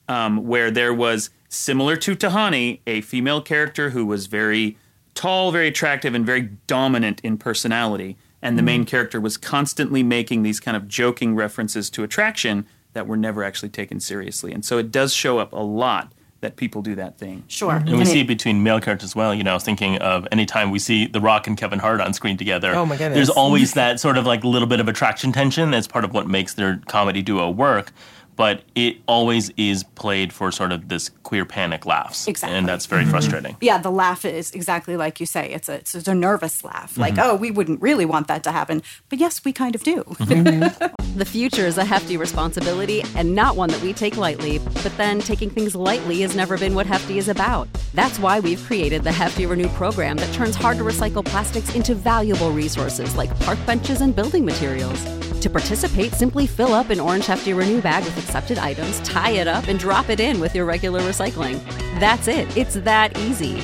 um, 0.06 0.46
where 0.46 0.70
there 0.70 0.94
was, 0.94 1.30
similar 1.48 1.96
to 1.96 2.14
Tahani, 2.14 2.80
a 2.86 3.00
female 3.00 3.40
character 3.40 3.90
who 3.90 4.04
was 4.04 4.26
very 4.26 4.76
tall, 5.14 5.50
very 5.50 5.68
attractive, 5.68 6.14
and 6.14 6.26
very 6.26 6.42
dominant 6.66 7.20
in 7.25 7.38
personality. 7.38 8.16
And 8.42 8.56
the 8.56 8.62
main 8.62 8.85
character 8.85 9.20
was 9.20 9.37
constantly 9.37 10.04
making 10.04 10.42
these 10.44 10.61
kind 10.61 10.76
of 10.76 10.87
joking 10.87 11.35
references 11.35 11.90
to 11.90 12.04
attraction 12.04 12.66
that 12.92 13.08
were 13.08 13.16
never 13.16 13.42
actually 13.42 13.70
taken 13.70 13.99
seriously. 13.99 14.52
And 14.52 14.64
so 14.64 14.78
it 14.78 14.92
does 14.92 15.12
show 15.12 15.38
up 15.38 15.52
a 15.52 15.56
lot 15.56 16.12
that 16.43 16.57
people 16.57 16.83
do 16.83 16.95
that 16.95 17.19
thing. 17.19 17.45
Sure. 17.49 17.73
And 17.76 17.88
we 17.90 17.99
And 17.99 18.07
see 18.09 18.19
it- 18.19 18.23
it 18.23 18.26
between 18.28 18.62
male 18.62 18.81
characters 18.81 19.11
as 19.11 19.16
well. 19.16 19.35
You 19.35 19.43
know, 19.43 19.52
I 19.52 19.55
was 19.55 19.62
thinking 19.64 19.97
of 19.99 20.28
anytime 20.31 20.71
we 20.71 20.78
see 20.78 21.07
The 21.07 21.21
Rock 21.21 21.47
and 21.47 21.57
Kevin 21.57 21.78
Hart 21.78 22.00
on 22.00 22.12
screen 22.12 22.37
together. 22.37 22.75
Oh, 22.75 22.85
my 22.85 22.97
goodness. 22.97 23.14
There's 23.16 23.31
always 23.31 23.73
that 23.73 24.00
sort 24.00 24.19
of 24.19 24.26
like 24.26 24.45
little 24.45 24.69
bit 24.69 24.78
of 24.81 24.88
attraction 24.88 25.33
tension 25.33 25.73
as 25.73 25.88
part 25.88 26.05
of 26.05 26.12
what 26.12 26.28
makes 26.28 26.52
their 26.55 26.81
comedy 26.87 27.23
duo 27.23 27.49
work. 27.50 27.93
But 28.37 28.62
it 28.75 28.99
always 29.09 29.50
is 29.57 29.83
played 29.83 30.33
for 30.33 30.52
sort 30.52 30.73
of 30.73 30.88
this 30.88 31.11
queer 31.23 31.45
panic 31.45 31.87
laughs. 31.87 32.28
Exactly. 32.28 32.57
And 32.57 32.69
that's 32.69 32.87
very 32.87 33.02
mm-hmm. 33.02 33.11
frustrating. 33.11 33.57
yeah, 33.61 33.78
the 33.78 33.90
laugh 33.90 34.25
is 34.25 34.50
exactly 34.52 34.97
like 34.97 35.21
you 35.21 35.26
say. 35.26 35.52
It's 35.52 35.69
a 35.69 35.75
it's 35.76 35.95
a 35.95 36.14
nervous 36.14 36.62
laugh. 36.62 36.97
Like, 36.97 37.14
mm-hmm. 37.14 37.31
oh, 37.31 37.35
we 37.35 37.50
wouldn't 37.50 37.81
really 37.81 38.05
want 38.05 38.28
that 38.28 38.45
to 38.45 38.52
happen, 38.52 38.83
but 39.09 39.19
yes, 39.19 39.45
we 39.45 39.52
kind 39.52 39.75
of 39.75 39.83
do. 39.83 40.05
Mm-hmm. 40.05 40.87
The 41.16 41.25
future 41.25 41.64
is 41.66 41.78
a 41.78 41.85
hefty 41.87 42.19
responsibility 42.19 43.02
and 43.14 43.35
not 43.35 43.57
one 43.57 43.71
that 43.71 43.81
we 43.81 43.95
take 43.95 44.19
lightly, 44.19 44.59
but 44.59 44.95
then 44.99 45.19
taking 45.19 45.49
things 45.49 45.75
lightly 45.75 46.21
has 46.21 46.37
never 46.37 46.59
been 46.59 46.75
what 46.75 46.85
Hefty 46.85 47.16
is 47.16 47.28
about. 47.31 47.69
That's 47.95 48.19
why 48.19 48.38
we've 48.38 48.62
created 48.64 49.02
the 49.02 49.12
Hefty 49.12 49.47
Renew 49.47 49.69
program 49.69 50.19
that 50.19 50.31
turns 50.35 50.55
hard 50.55 50.76
to 50.76 50.85
recycle 50.85 51.25
plastics 51.25 51.75
into 51.75 51.95
valuable 51.95 52.50
resources 52.50 53.16
like 53.16 53.31
park 53.40 53.59
benches 53.64 54.02
and 54.02 54.14
building 54.14 54.45
materials. 54.45 55.02
To 55.40 55.49
participate, 55.49 56.12
simply 56.12 56.47
fill 56.47 56.75
up 56.75 56.90
an 56.90 57.00
orange 57.00 57.25
Hefty 57.25 57.55
Renew 57.55 57.81
bag 57.81 58.05
with 58.05 58.19
accepted 58.26 58.59
items, 58.59 59.00
tie 59.00 59.30
it 59.30 59.47
up, 59.47 59.68
and 59.68 59.78
drop 59.78 60.11
it 60.11 60.18
in 60.18 60.40
with 60.40 60.54
your 60.54 60.64
regular 60.64 61.00
recycling. 61.00 61.62
That's 62.00 62.26
it. 62.28 62.54
It's 62.56 62.75
that 62.75 63.16
easy. 63.18 63.59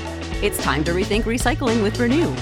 It's 0.46 0.62
time 0.62 0.84
to 0.84 0.92
rethink 0.92 1.22
recycling 1.22 1.82
with 1.82 1.98
Renew. 1.98 2.32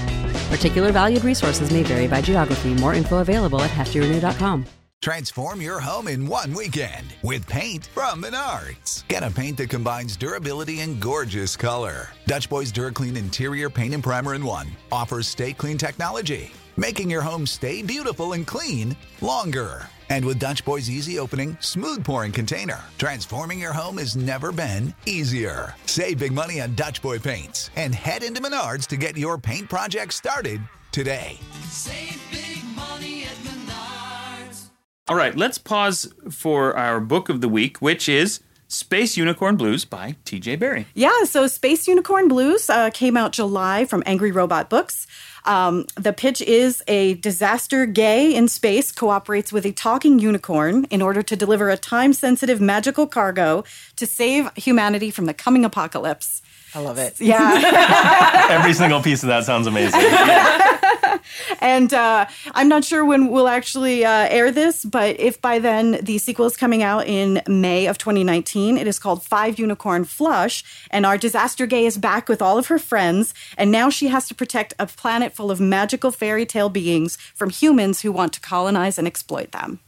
Particular 0.55 0.91
valued 0.91 1.23
resources 1.23 1.71
may 1.71 1.83
vary 1.83 2.07
by 2.07 2.21
geography. 2.21 2.73
More 2.75 2.93
info 2.93 3.19
available 3.19 3.61
at 3.61 3.71
heftyrenew.com. 3.71 4.65
Transform 5.01 5.61
your 5.61 5.79
home 5.79 6.07
in 6.07 6.27
one 6.27 6.53
weekend 6.53 7.07
with 7.23 7.47
paint 7.47 7.87
from 7.87 8.21
Menards. 8.21 9.07
Get 9.07 9.23
a 9.23 9.31
paint 9.31 9.57
that 9.57 9.69
combines 9.69 10.15
durability 10.15 10.81
and 10.81 11.01
gorgeous 11.01 11.57
color. 11.57 12.09
Dutch 12.27 12.47
Boys 12.47 12.71
DuraClean 12.71 13.17
Interior 13.17 13.67
Paint 13.67 13.95
and 13.95 14.03
Primer 14.03 14.35
in 14.35 14.45
One 14.45 14.67
offers 14.91 15.27
stay 15.27 15.53
clean 15.53 15.79
technology, 15.79 16.51
making 16.77 17.09
your 17.09 17.23
home 17.23 17.47
stay 17.47 17.81
beautiful 17.81 18.33
and 18.33 18.45
clean 18.45 18.95
longer. 19.21 19.89
And 20.11 20.25
with 20.25 20.39
Dutch 20.39 20.65
Boy's 20.65 20.89
easy 20.89 21.17
opening, 21.19 21.55
smooth 21.61 22.03
pouring 22.03 22.33
container, 22.33 22.81
transforming 22.97 23.61
your 23.61 23.71
home 23.71 23.97
has 23.97 24.17
never 24.17 24.51
been 24.51 24.93
easier. 25.05 25.73
Save 25.85 26.19
big 26.19 26.33
money 26.33 26.59
on 26.59 26.75
Dutch 26.75 27.01
Boy 27.01 27.17
paints 27.17 27.69
and 27.77 27.95
head 27.95 28.21
into 28.21 28.41
Menards 28.41 28.85
to 28.87 28.97
get 28.97 29.15
your 29.15 29.37
paint 29.37 29.69
project 29.69 30.13
started 30.13 30.59
today. 30.91 31.39
Save 31.69 32.21
big 32.29 32.61
money 32.75 33.23
at 33.23 33.37
Menards. 33.37 34.65
All 35.07 35.15
right, 35.15 35.33
let's 35.37 35.57
pause 35.57 36.13
for 36.29 36.75
our 36.75 36.99
book 36.99 37.29
of 37.29 37.39
the 37.39 37.47
week, 37.47 37.77
which 37.77 38.09
is 38.09 38.41
Space 38.71 39.17
Unicorn 39.17 39.57
Blues 39.57 39.83
by 39.83 40.15
T.J. 40.23 40.55
Berry. 40.55 40.87
Yeah, 40.93 41.25
so 41.25 41.45
Space 41.47 41.89
Unicorn 41.89 42.29
Blues 42.29 42.69
uh, 42.69 42.89
came 42.89 43.17
out 43.17 43.33
July 43.33 43.83
from 43.83 44.01
Angry 44.05 44.31
Robot 44.31 44.69
Books. 44.69 45.07
Um, 45.43 45.87
the 45.95 46.13
pitch 46.13 46.41
is 46.41 46.81
a 46.87 47.15
disaster 47.15 47.85
gay 47.85 48.33
in 48.33 48.47
space 48.47 48.93
cooperates 48.93 49.51
with 49.51 49.65
a 49.65 49.73
talking 49.73 50.19
unicorn 50.19 50.85
in 50.85 51.01
order 51.01 51.21
to 51.21 51.35
deliver 51.35 51.69
a 51.69 51.75
time 51.75 52.13
sensitive 52.13 52.61
magical 52.61 53.07
cargo 53.07 53.65
to 53.97 54.05
save 54.05 54.49
humanity 54.55 55.11
from 55.11 55.25
the 55.25 55.33
coming 55.33 55.65
apocalypse. 55.65 56.41
I 56.73 56.79
love 56.79 56.97
it. 56.97 57.19
Yeah. 57.21 58.47
Every 58.49 58.73
single 58.73 59.01
piece 59.01 59.23
of 59.23 59.27
that 59.27 59.45
sounds 59.45 59.67
amazing. 59.67 60.01
and 61.61 61.93
uh, 61.93 62.25
I'm 62.53 62.67
not 62.67 62.83
sure 62.83 63.05
when 63.05 63.29
we'll 63.29 63.47
actually 63.47 64.03
uh, 64.03 64.27
air 64.29 64.51
this, 64.51 64.83
but 64.83 65.19
if 65.19 65.41
by 65.41 65.59
then 65.59 65.99
the 66.01 66.17
sequel 66.17 66.45
is 66.45 66.57
coming 66.57 66.83
out 66.83 67.07
in 67.07 67.41
May 67.47 67.85
of 67.85 67.97
2019, 67.97 68.77
it 68.77 68.87
is 68.87 68.99
called 68.99 69.23
Five 69.23 69.59
Unicorn 69.59 70.03
Flush, 70.03 70.63
and 70.89 71.05
our 71.05 71.17
disaster 71.17 71.65
gay 71.65 71.85
is 71.85 71.97
back 71.97 72.27
with 72.27 72.41
all 72.41 72.57
of 72.57 72.67
her 72.67 72.79
friends, 72.79 73.33
and 73.57 73.71
now 73.71 73.89
she 73.89 74.07
has 74.07 74.27
to 74.27 74.35
protect 74.35 74.73
a 74.79 74.87
planet 74.87 75.33
full 75.33 75.51
of 75.51 75.59
magical 75.61 76.11
fairy 76.11 76.45
tale 76.45 76.69
beings 76.69 77.17
from 77.35 77.49
humans 77.49 78.01
who 78.01 78.11
want 78.11 78.33
to 78.33 78.41
colonize 78.41 78.97
and 78.97 79.07
exploit 79.07 79.51
them. 79.51 79.79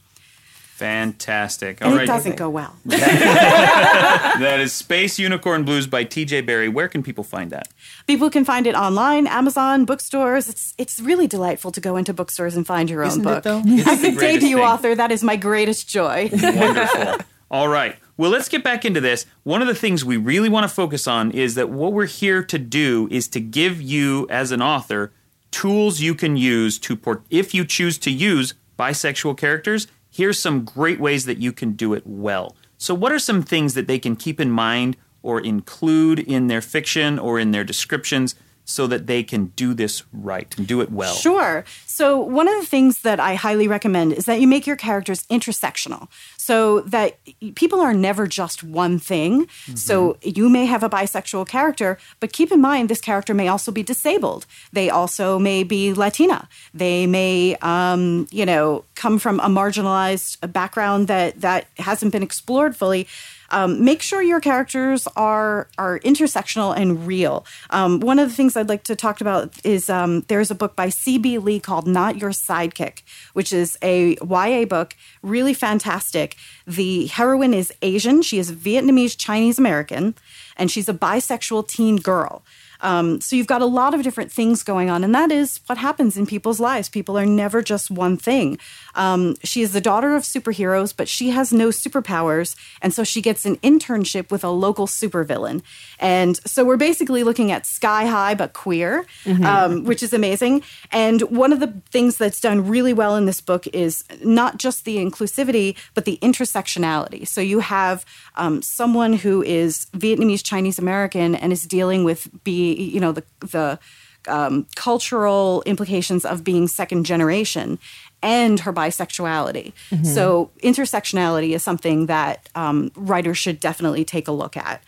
Fantastic. 0.84 1.78
And 1.80 1.94
All 1.94 1.98
it 1.98 2.04
doesn't 2.06 2.36
go 2.36 2.50
well. 2.50 2.76
That 2.84 4.58
is 4.60 4.72
Space 4.72 5.18
Unicorn 5.18 5.64
Blues 5.64 5.86
by 5.86 6.04
T.J. 6.04 6.42
Berry. 6.42 6.68
Where 6.68 6.88
can 6.88 7.02
people 7.02 7.24
find 7.24 7.50
that? 7.52 7.68
People 8.06 8.28
can 8.30 8.44
find 8.44 8.66
it 8.66 8.74
online, 8.74 9.26
Amazon, 9.26 9.84
bookstores. 9.84 10.48
It's 10.48 10.74
it's 10.76 11.00
really 11.00 11.26
delightful 11.26 11.70
to 11.72 11.80
go 11.80 11.96
into 11.96 12.12
bookstores 12.12 12.56
and 12.56 12.66
find 12.66 12.90
your 12.90 13.02
own 13.02 13.08
Isn't 13.08 13.20
it, 13.22 13.24
book. 13.24 13.44
though? 13.44 13.62
It's 13.64 13.88
As 13.88 14.02
the 14.02 14.08
a 14.08 14.14
debut 14.14 14.56
thing. 14.56 14.64
author, 14.64 14.94
that 14.94 15.10
is 15.12 15.22
my 15.22 15.36
greatest 15.36 15.88
joy. 15.88 16.28
Wonderful. 16.32 17.18
All 17.50 17.68
right. 17.68 17.96
Well, 18.16 18.30
let's 18.30 18.48
get 18.48 18.62
back 18.64 18.84
into 18.84 19.00
this. 19.00 19.24
One 19.44 19.62
of 19.62 19.68
the 19.68 19.74
things 19.74 20.04
we 20.04 20.16
really 20.16 20.48
want 20.48 20.68
to 20.68 20.74
focus 20.74 21.06
on 21.06 21.30
is 21.30 21.54
that 21.54 21.70
what 21.70 21.92
we're 21.92 22.06
here 22.06 22.42
to 22.44 22.58
do 22.58 23.08
is 23.10 23.28
to 23.28 23.40
give 23.40 23.80
you, 23.80 24.26
as 24.30 24.50
an 24.50 24.60
author, 24.60 25.12
tools 25.50 26.00
you 26.00 26.14
can 26.14 26.36
use 26.36 26.78
to 26.80 26.96
port. 26.96 27.22
If 27.30 27.54
you 27.54 27.64
choose 27.64 27.96
to 27.98 28.10
use 28.10 28.54
bisexual 28.78 29.38
characters, 29.38 29.86
here's 30.14 30.40
some 30.40 30.64
great 30.64 31.00
ways 31.00 31.24
that 31.26 31.38
you 31.38 31.52
can 31.52 31.72
do 31.72 31.92
it 31.92 32.02
well. 32.06 32.54
So, 32.78 32.94
what 32.94 33.12
are 33.12 33.18
some 33.18 33.42
things 33.42 33.74
that 33.74 33.86
they 33.86 33.98
can 33.98 34.16
keep 34.16 34.40
in 34.40 34.50
mind 34.50 34.96
or 35.22 35.40
include 35.40 36.18
in 36.18 36.46
their 36.48 36.60
fiction 36.60 37.18
or 37.18 37.38
in 37.38 37.50
their 37.50 37.64
descriptions 37.64 38.34
so 38.64 38.86
that 38.86 39.06
they 39.06 39.22
can 39.22 39.46
do 39.56 39.74
this 39.74 40.02
right 40.12 40.54
and 40.56 40.66
do 40.66 40.80
it 40.80 40.90
well? 40.90 41.14
Sure. 41.14 41.64
So, 41.86 42.18
one 42.18 42.48
of 42.48 42.60
the 42.60 42.66
things 42.66 43.02
that 43.02 43.20
I 43.20 43.34
highly 43.34 43.68
recommend 43.68 44.12
is 44.12 44.24
that 44.24 44.40
you 44.40 44.46
make 44.46 44.66
your 44.66 44.76
characters 44.76 45.24
intersectional 45.30 46.08
so 46.36 46.80
that 46.80 47.18
people 47.54 47.80
are 47.80 47.94
never 47.94 48.26
just 48.26 48.62
one 48.62 48.98
thing. 48.98 49.48
So, 49.74 50.16
you 50.22 50.48
may 50.48 50.66
have 50.66 50.82
a 50.82 50.90
bisexual 50.90 51.48
character, 51.48 51.98
but 52.20 52.32
keep 52.32 52.50
in 52.50 52.60
mind 52.60 52.88
this 52.88 53.00
character 53.00 53.34
may 53.34 53.48
also 53.48 53.70
be 53.72 53.82
disabled. 53.82 54.46
They 54.72 54.90
also 54.90 55.38
may 55.38 55.62
be 55.62 55.92
Latina. 55.92 56.48
They 56.72 57.06
may, 57.06 57.56
um, 57.62 58.26
you 58.30 58.46
know, 58.46 58.84
come 58.94 59.18
from 59.18 59.40
a 59.40 59.48
marginalized 59.48 60.52
background 60.52 61.08
that, 61.08 61.40
that 61.40 61.66
hasn't 61.78 62.12
been 62.12 62.22
explored 62.22 62.76
fully. 62.76 63.06
Um, 63.50 63.84
make 63.84 64.02
sure 64.02 64.22
your 64.22 64.40
characters 64.40 65.06
are 65.16 65.68
are 65.78 65.98
intersectional 66.00 66.76
and 66.76 67.06
real. 67.06 67.46
Um, 67.70 68.00
one 68.00 68.18
of 68.18 68.28
the 68.28 68.34
things 68.34 68.56
I'd 68.56 68.68
like 68.68 68.84
to 68.84 68.96
talk 68.96 69.20
about 69.20 69.54
is 69.64 69.90
um, 69.90 70.22
there's 70.28 70.50
a 70.50 70.54
book 70.54 70.76
by 70.76 70.88
C.B. 70.88 71.38
Lee 71.38 71.60
called 71.60 71.86
"Not 71.86 72.18
Your 72.18 72.30
Sidekick," 72.30 73.02
which 73.32 73.52
is 73.52 73.78
a 73.82 74.16
YA 74.22 74.64
book, 74.64 74.96
really 75.22 75.54
fantastic. 75.54 76.36
The 76.66 77.06
heroine 77.06 77.54
is 77.54 77.72
Asian; 77.82 78.22
she 78.22 78.38
is 78.38 78.52
Vietnamese 78.52 79.16
Chinese 79.16 79.58
American, 79.58 80.14
and 80.56 80.70
she's 80.70 80.88
a 80.88 80.94
bisexual 80.94 81.68
teen 81.68 81.96
girl. 81.96 82.42
Um, 82.84 83.20
so 83.20 83.34
you've 83.34 83.46
got 83.46 83.62
a 83.62 83.66
lot 83.66 83.94
of 83.94 84.02
different 84.02 84.30
things 84.30 84.62
going 84.62 84.90
on, 84.90 85.02
and 85.02 85.14
that 85.14 85.32
is 85.32 85.58
what 85.66 85.78
happens 85.78 86.16
in 86.16 86.26
people's 86.26 86.60
lives. 86.60 86.88
People 86.90 87.18
are 87.18 87.24
never 87.26 87.62
just 87.62 87.90
one 87.90 88.16
thing. 88.18 88.58
Um, 88.94 89.36
she 89.42 89.62
is 89.62 89.72
the 89.72 89.80
daughter 89.80 90.14
of 90.14 90.22
superheroes, 90.22 90.94
but 90.94 91.08
she 91.08 91.30
has 91.30 91.52
no 91.52 91.68
superpowers, 91.68 92.54
and 92.82 92.92
so 92.92 93.02
she 93.02 93.22
gets 93.22 93.46
an 93.46 93.56
internship 93.56 94.30
with 94.30 94.44
a 94.44 94.50
local 94.50 94.86
supervillain. 94.86 95.62
And 95.98 96.36
so 96.46 96.62
we're 96.64 96.76
basically 96.76 97.24
looking 97.24 97.50
at 97.50 97.64
Sky 97.64 98.04
High 98.04 98.34
but 98.34 98.52
queer, 98.52 99.06
um, 99.44 99.84
which 99.84 100.02
is 100.02 100.12
amazing. 100.12 100.62
And 100.92 101.22
one 101.22 101.52
of 101.52 101.60
the 101.60 101.72
things 101.90 102.18
that's 102.18 102.40
done 102.40 102.68
really 102.68 102.92
well 102.92 103.16
in 103.16 103.24
this 103.24 103.40
book 103.40 103.66
is 103.68 104.04
not 104.22 104.58
just 104.58 104.84
the 104.84 104.98
inclusivity, 104.98 105.76
but 105.94 106.04
the 106.04 106.18
intersectionality. 106.20 107.26
So 107.26 107.40
you 107.40 107.60
have 107.60 108.04
um, 108.36 108.60
someone 108.60 109.14
who 109.14 109.42
is 109.42 109.86
Vietnamese 109.96 110.44
Chinese 110.44 110.78
American 110.78 111.34
and 111.34 111.50
is 111.50 111.64
dealing 111.64 112.04
with 112.04 112.28
be 112.44 112.73
you 112.74 113.00
know 113.00 113.12
the 113.12 113.24
the 113.40 113.78
um, 114.26 114.66
cultural 114.74 115.62
implications 115.66 116.24
of 116.24 116.42
being 116.44 116.66
second 116.68 117.04
generation 117.04 117.78
and 118.22 118.60
her 118.60 118.72
bisexuality. 118.72 119.72
So 120.04 120.50
intersectionality 120.62 121.50
is 121.54 121.62
something 121.62 122.06
that 122.06 122.48
um, 122.54 122.90
writers 122.96 123.36
should 123.36 123.60
definitely 123.60 124.04
take 124.04 124.26
a 124.28 124.32
look 124.32 124.56
at. 124.56 124.82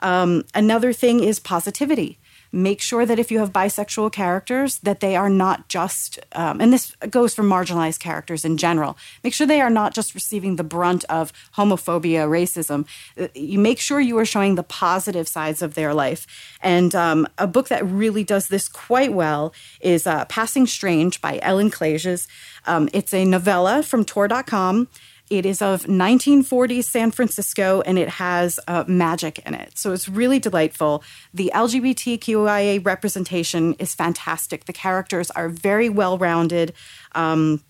Um, 0.00 0.44
another 0.54 0.92
thing 0.92 1.22
is 1.22 1.40
positivity. 1.40 2.18
Make 2.54 2.82
sure 2.82 3.06
that 3.06 3.18
if 3.18 3.30
you 3.30 3.38
have 3.38 3.50
bisexual 3.50 4.12
characters, 4.12 4.78
that 4.80 5.00
they 5.00 5.16
are 5.16 5.30
not 5.30 5.68
just, 5.68 6.18
um, 6.32 6.60
and 6.60 6.70
this 6.70 6.94
goes 7.08 7.34
for 7.34 7.42
marginalized 7.42 7.98
characters 7.98 8.44
in 8.44 8.58
general. 8.58 8.98
Make 9.24 9.32
sure 9.32 9.46
they 9.46 9.62
are 9.62 9.70
not 9.70 9.94
just 9.94 10.14
receiving 10.14 10.56
the 10.56 10.64
brunt 10.64 11.04
of 11.08 11.32
homophobia, 11.56 12.28
racism. 12.28 12.86
Uh, 13.18 13.28
You 13.34 13.58
make 13.58 13.78
sure 13.78 14.00
you 14.00 14.18
are 14.18 14.26
showing 14.26 14.56
the 14.56 14.62
positive 14.62 15.28
sides 15.28 15.62
of 15.62 15.74
their 15.74 15.94
life. 15.94 16.26
And 16.60 16.94
um, 16.94 17.26
a 17.38 17.46
book 17.46 17.68
that 17.68 17.86
really 17.86 18.22
does 18.22 18.48
this 18.48 18.68
quite 18.68 19.14
well 19.14 19.54
is 19.80 20.06
uh, 20.06 20.26
Passing 20.26 20.66
Strange 20.66 21.22
by 21.22 21.38
Ellen 21.42 21.70
Klages. 21.70 22.26
Um, 22.66 22.88
it's 22.92 23.14
a 23.14 23.24
novella 23.24 23.82
from 23.82 24.04
Tor.com. 24.04 24.88
It 25.32 25.46
is 25.46 25.62
of 25.62 25.84
1940s 25.84 26.84
San 26.84 27.10
Francisco 27.10 27.80
and 27.86 27.98
it 27.98 28.10
has 28.10 28.60
uh, 28.68 28.84
magic 28.86 29.38
in 29.46 29.54
it. 29.54 29.78
So 29.78 29.92
it's 29.92 30.06
really 30.06 30.38
delightful. 30.38 31.02
The 31.32 31.50
LGBTQIA 31.54 32.84
representation 32.84 33.72
is 33.78 33.94
fantastic. 33.94 34.66
The 34.66 34.74
characters 34.74 35.30
are 35.30 35.48
very 35.48 35.88
well 35.88 36.18
rounded. 36.18 36.74
Um, 37.12 37.64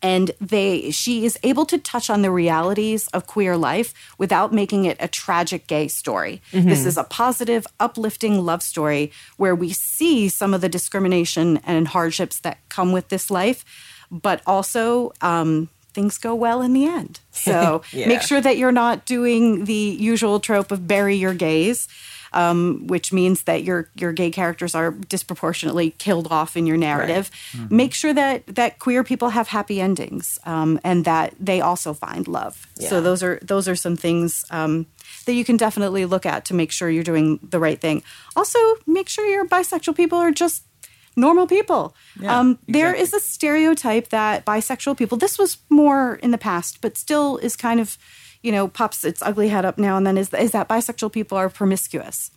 and 0.00 0.30
they 0.40 0.90
she 0.92 1.26
is 1.26 1.38
able 1.42 1.66
to 1.66 1.76
touch 1.76 2.08
on 2.08 2.22
the 2.22 2.30
realities 2.30 3.08
of 3.08 3.26
queer 3.26 3.54
life 3.56 3.92
without 4.16 4.52
making 4.54 4.86
it 4.86 4.96
a 4.98 5.08
tragic 5.08 5.66
gay 5.66 5.88
story. 5.88 6.40
This 6.52 6.86
is 6.86 6.96
a 6.96 7.04
positive, 7.04 7.66
uplifting 7.80 8.44
love 8.44 8.62
story 8.62 9.12
where 9.36 9.54
we 9.54 9.74
see 9.74 10.30
some 10.30 10.54
of 10.54 10.62
the 10.62 10.70
discrimination 10.70 11.58
and 11.64 11.88
hardships 11.88 12.40
that 12.40 12.58
come 12.70 12.92
with 12.92 13.08
this 13.08 13.30
life, 13.30 13.62
but 14.10 14.40
also 14.46 15.12
um, 15.20 15.68
things 15.94 16.18
go 16.18 16.34
well 16.34 16.60
in 16.62 16.72
the 16.72 16.84
end. 16.86 17.20
So 17.44 17.82
Yeah. 17.92 18.08
make 18.08 18.22
sure 18.22 18.40
that 18.40 18.56
you're 18.56 18.72
not 18.72 19.06
doing 19.06 19.64
the 19.64 19.96
usual 20.12 20.40
trope 20.40 20.70
of 20.72 20.86
bury 20.86 21.16
your 21.16 21.34
gays. 21.34 21.88
Um, 22.32 22.88
which 22.88 23.12
means 23.12 23.44
that 23.44 23.62
your 23.62 23.88
your 23.94 24.12
gay 24.12 24.28
characters 24.32 24.74
are 24.74 24.90
disproportionately 24.90 25.90
killed 25.98 26.26
off 26.32 26.56
in 26.56 26.66
your 26.66 26.76
narrative. 26.76 27.30
Make 27.70 27.94
sure 27.94 28.12
that 28.12 28.46
that 28.56 28.80
queer 28.80 29.04
people 29.04 29.28
have 29.28 29.46
happy 29.48 29.80
endings 29.80 30.40
um, 30.44 30.80
and 30.82 31.04
that 31.04 31.34
they 31.38 31.60
also 31.60 31.94
find 31.94 32.26
love. 32.26 32.66
So 32.88 33.00
those 33.00 33.22
are 33.22 33.38
those 33.40 33.68
are 33.68 33.76
some 33.76 33.96
things 33.96 34.44
um, 34.50 34.86
that 35.26 35.34
you 35.34 35.44
can 35.44 35.56
definitely 35.56 36.06
look 36.06 36.26
at 36.26 36.44
to 36.46 36.54
make 36.54 36.72
sure 36.72 36.90
you're 36.90 37.04
doing 37.04 37.38
the 37.50 37.60
right 37.60 37.80
thing. 37.80 38.02
Also, 38.34 38.58
make 38.84 39.08
sure 39.08 39.24
your 39.26 39.46
bisexual 39.46 39.94
people 39.94 40.18
are 40.18 40.32
just 40.32 40.64
normal 41.16 41.46
people. 41.46 41.94
Yeah, 42.20 42.38
um, 42.38 42.58
There 42.68 42.90
exactly. 42.94 43.02
is 43.02 43.14
a 43.14 43.20
stereotype 43.20 44.08
that 44.08 44.44
bisexual 44.44 44.96
people. 44.96 45.18
This 45.18 45.38
was 45.38 45.58
more 45.70 46.16
in 46.22 46.30
the 46.30 46.38
past, 46.38 46.80
but 46.80 46.96
still 46.96 47.36
is 47.38 47.56
kind 47.56 47.80
of, 47.80 47.96
you 48.42 48.52
know, 48.52 48.68
pops 48.68 49.04
its 49.04 49.22
ugly 49.22 49.48
head 49.48 49.64
up 49.64 49.78
now 49.78 49.96
and 49.96 50.06
then. 50.06 50.18
Is 50.18 50.32
is 50.34 50.50
that 50.52 50.68
bisexual 50.68 51.12
people 51.12 51.38
are 51.38 51.48
promiscuous, 51.48 52.30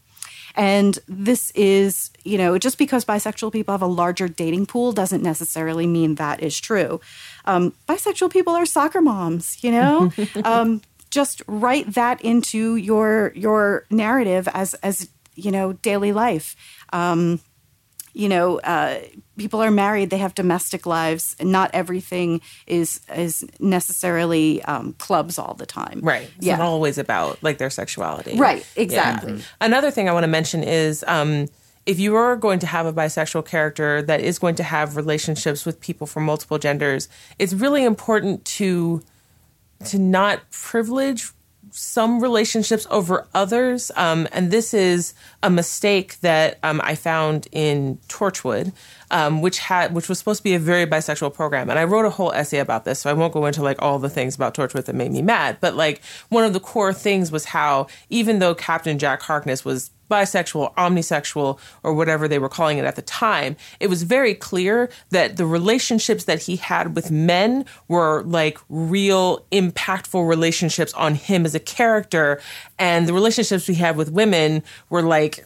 And 0.55 0.97
this 1.07 1.51
is, 1.51 2.09
you 2.23 2.37
know, 2.37 2.57
just 2.57 2.77
because 2.77 3.05
bisexual 3.05 3.51
people 3.51 3.73
have 3.73 3.81
a 3.83 3.87
larger 3.87 4.27
dating 4.27 4.65
pool 4.65 4.91
doesn't 4.91 5.21
necessarily 5.21 5.85
mean 5.85 6.15
that 6.15 6.41
is 6.41 6.59
true. 6.59 6.99
Um, 7.45 7.73
bisexual 7.87 8.31
people 8.31 8.55
are 8.55 8.65
soccer 8.65 9.01
moms, 9.01 9.63
you 9.63 9.71
know? 9.71 10.11
um, 10.43 10.81
just 11.09 11.41
write 11.47 11.93
that 11.93 12.21
into 12.21 12.75
your 12.75 13.31
your 13.35 13.85
narrative 13.89 14.47
as 14.53 14.73
as 14.83 15.09
you 15.35 15.51
know 15.51 15.73
daily 15.73 16.11
life. 16.11 16.55
Um, 16.91 17.39
you 18.17 18.27
know, 18.29 18.59
uh, 18.59 18.99
people 19.37 19.61
are 19.61 19.69
married; 19.69 20.09
they 20.09 20.17
have 20.17 20.33
domestic 20.33 20.85
lives, 20.87 21.35
and 21.39 21.51
not 21.51 21.69
everything 21.73 22.41
is 22.65 22.99
is 23.15 23.45
necessarily 23.59 24.63
um, 24.63 24.93
clubs 24.93 25.37
all 25.37 25.53
the 25.53 25.67
time. 25.67 25.99
Right. 26.01 26.27
It's 26.37 26.45
Yeah. 26.45 26.57
not 26.57 26.65
always 26.65 26.97
about 26.97 27.41
like 27.43 27.59
their 27.59 27.69
sexuality. 27.69 28.35
Right, 28.37 28.65
exactly. 28.75 29.41
Another 29.61 29.91
thing 29.91 30.09
I 30.09 30.13
want 30.13 30.23
to 30.23 30.27
mention 30.39 30.63
is 30.63 31.05
um, 31.07 31.47
if 31.85 31.99
you 31.99 32.15
are 32.15 32.35
going 32.35 32.59
to 32.59 32.67
have 32.67 32.85
a 32.87 32.93
bisexual 32.93 33.45
character 33.45 34.01
that 34.01 34.19
is 34.21 34.39
going 34.39 34.55
to 34.55 34.63
have 34.63 34.95
relationships 34.97 35.65
with 35.65 35.79
people 35.79 36.07
from 36.07 36.23
multiple 36.25 36.57
genders, 36.57 37.07
it's 37.37 37.53
really 37.53 37.83
important 37.83 38.43
to 38.57 39.03
to 39.85 39.99
not 39.99 40.49
privilege 40.49 41.31
some 41.71 42.21
relationships 42.21 42.87
over 42.89 43.27
others. 43.33 43.91
Um, 43.95 44.27
and 44.31 44.51
this 44.51 44.73
is 44.73 45.13
a 45.43 45.49
mistake 45.49 46.19
that 46.21 46.59
um, 46.63 46.81
I 46.83 46.95
found 46.95 47.47
in 47.51 47.97
Torchwood, 48.07 48.73
um, 49.11 49.41
which 49.41 49.59
had 49.59 49.93
which 49.93 50.09
was 50.09 50.19
supposed 50.19 50.39
to 50.39 50.43
be 50.43 50.55
a 50.55 50.59
very 50.59 50.85
bisexual 50.85 51.33
program. 51.33 51.69
And 51.69 51.79
I 51.79 51.83
wrote 51.83 52.05
a 52.05 52.09
whole 52.09 52.31
essay 52.33 52.59
about 52.59 52.85
this, 52.85 52.99
so 52.99 53.09
I 53.09 53.13
won't 53.13 53.33
go 53.33 53.45
into 53.45 53.61
like 53.61 53.81
all 53.81 53.99
the 53.99 54.09
things 54.09 54.35
about 54.35 54.53
Torchwood 54.53 54.85
that 54.85 54.95
made 54.95 55.11
me 55.11 55.21
mad. 55.21 55.57
But 55.59 55.75
like 55.75 56.01
one 56.29 56.43
of 56.43 56.53
the 56.53 56.59
core 56.59 56.93
things 56.93 57.31
was 57.31 57.45
how 57.45 57.87
even 58.09 58.39
though 58.39 58.55
Captain 58.55 58.97
Jack 58.97 59.21
Harkness 59.21 59.63
was 59.63 59.91
bisexual, 60.09 60.73
omnisexual, 60.75 61.59
or 61.83 61.93
whatever 61.93 62.27
they 62.27 62.39
were 62.39 62.49
calling 62.49 62.77
it 62.77 62.85
at 62.85 62.95
the 62.95 63.01
time, 63.01 63.55
it 63.79 63.87
was 63.87 64.03
very 64.03 64.33
clear 64.33 64.89
that 65.09 65.37
the 65.37 65.45
relationships 65.45 66.25
that 66.25 66.43
he 66.43 66.55
had 66.55 66.95
with 66.95 67.11
men 67.11 67.65
were 67.87 68.23
like 68.23 68.57
real 68.69 69.45
impactful 69.51 70.27
relationships 70.27 70.93
on 70.93 71.15
him 71.15 71.45
as 71.45 71.55
a 71.55 71.59
character. 71.59 72.41
And 72.79 73.07
the 73.07 73.13
relationships 73.13 73.67
we 73.67 73.75
had 73.75 73.97
with 73.97 74.11
women 74.11 74.63
were 74.89 75.01
like 75.03 75.45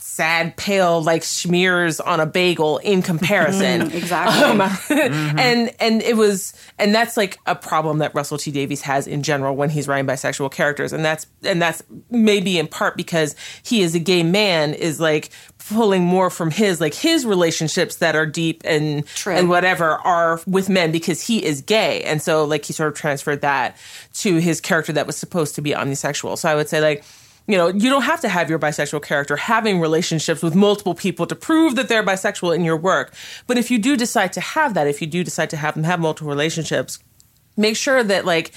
sad, 0.00 0.56
pale, 0.56 1.02
like 1.02 1.22
smears 1.22 2.00
on 2.00 2.20
a 2.20 2.26
bagel 2.26 2.78
in 2.78 3.02
comparison. 3.02 3.82
exactly. 3.92 4.42
Um, 4.42 4.60
and 5.38 5.74
and 5.78 6.02
it 6.02 6.16
was 6.16 6.52
and 6.78 6.94
that's 6.94 7.16
like 7.16 7.38
a 7.46 7.54
problem 7.54 7.98
that 7.98 8.14
Russell 8.14 8.38
T 8.38 8.50
Davies 8.50 8.82
has 8.82 9.06
in 9.06 9.22
general 9.22 9.56
when 9.56 9.70
he's 9.70 9.86
writing 9.86 10.06
bisexual 10.06 10.52
characters 10.52 10.92
and 10.92 11.04
that's 11.04 11.26
and 11.42 11.60
that's 11.60 11.82
maybe 12.10 12.58
in 12.58 12.66
part 12.66 12.96
because 12.96 13.34
he 13.62 13.82
is 13.82 13.94
a 13.94 13.98
gay 13.98 14.22
man 14.22 14.74
is 14.74 15.00
like 15.00 15.30
pulling 15.68 16.02
more 16.02 16.30
from 16.30 16.50
his 16.50 16.80
like 16.80 16.94
his 16.94 17.24
relationships 17.24 17.96
that 17.96 18.16
are 18.16 18.26
deep 18.26 18.62
and 18.64 19.06
True. 19.06 19.34
and 19.34 19.48
whatever 19.48 19.90
are 19.90 20.40
with 20.46 20.68
men 20.68 20.90
because 20.90 21.20
he 21.20 21.44
is 21.44 21.60
gay 21.62 22.02
and 22.02 22.20
so 22.20 22.44
like 22.44 22.64
he 22.64 22.72
sort 22.72 22.88
of 22.88 22.94
transferred 22.94 23.42
that 23.42 23.76
to 24.14 24.36
his 24.36 24.60
character 24.60 24.92
that 24.92 25.06
was 25.06 25.16
supposed 25.16 25.54
to 25.54 25.62
be 25.62 25.70
omnisexual 25.72 26.36
so 26.36 26.48
i 26.48 26.54
would 26.54 26.68
say 26.68 26.80
like 26.80 27.04
you 27.46 27.56
know, 27.56 27.68
you 27.68 27.90
don't 27.90 28.02
have 28.02 28.20
to 28.20 28.28
have 28.28 28.48
your 28.48 28.58
bisexual 28.58 29.02
character 29.02 29.36
having 29.36 29.80
relationships 29.80 30.42
with 30.42 30.54
multiple 30.54 30.94
people 30.94 31.26
to 31.26 31.34
prove 31.34 31.76
that 31.76 31.88
they're 31.88 32.04
bisexual 32.04 32.54
in 32.54 32.64
your 32.64 32.76
work. 32.76 33.12
But 33.46 33.58
if 33.58 33.70
you 33.70 33.78
do 33.78 33.96
decide 33.96 34.32
to 34.34 34.40
have 34.40 34.74
that, 34.74 34.86
if 34.86 35.00
you 35.00 35.06
do 35.06 35.24
decide 35.24 35.50
to 35.50 35.56
have 35.56 35.74
them 35.74 35.84
have 35.84 36.00
multiple 36.00 36.28
relationships, 36.28 36.98
make 37.56 37.76
sure 37.76 38.02
that 38.04 38.24
like 38.24 38.52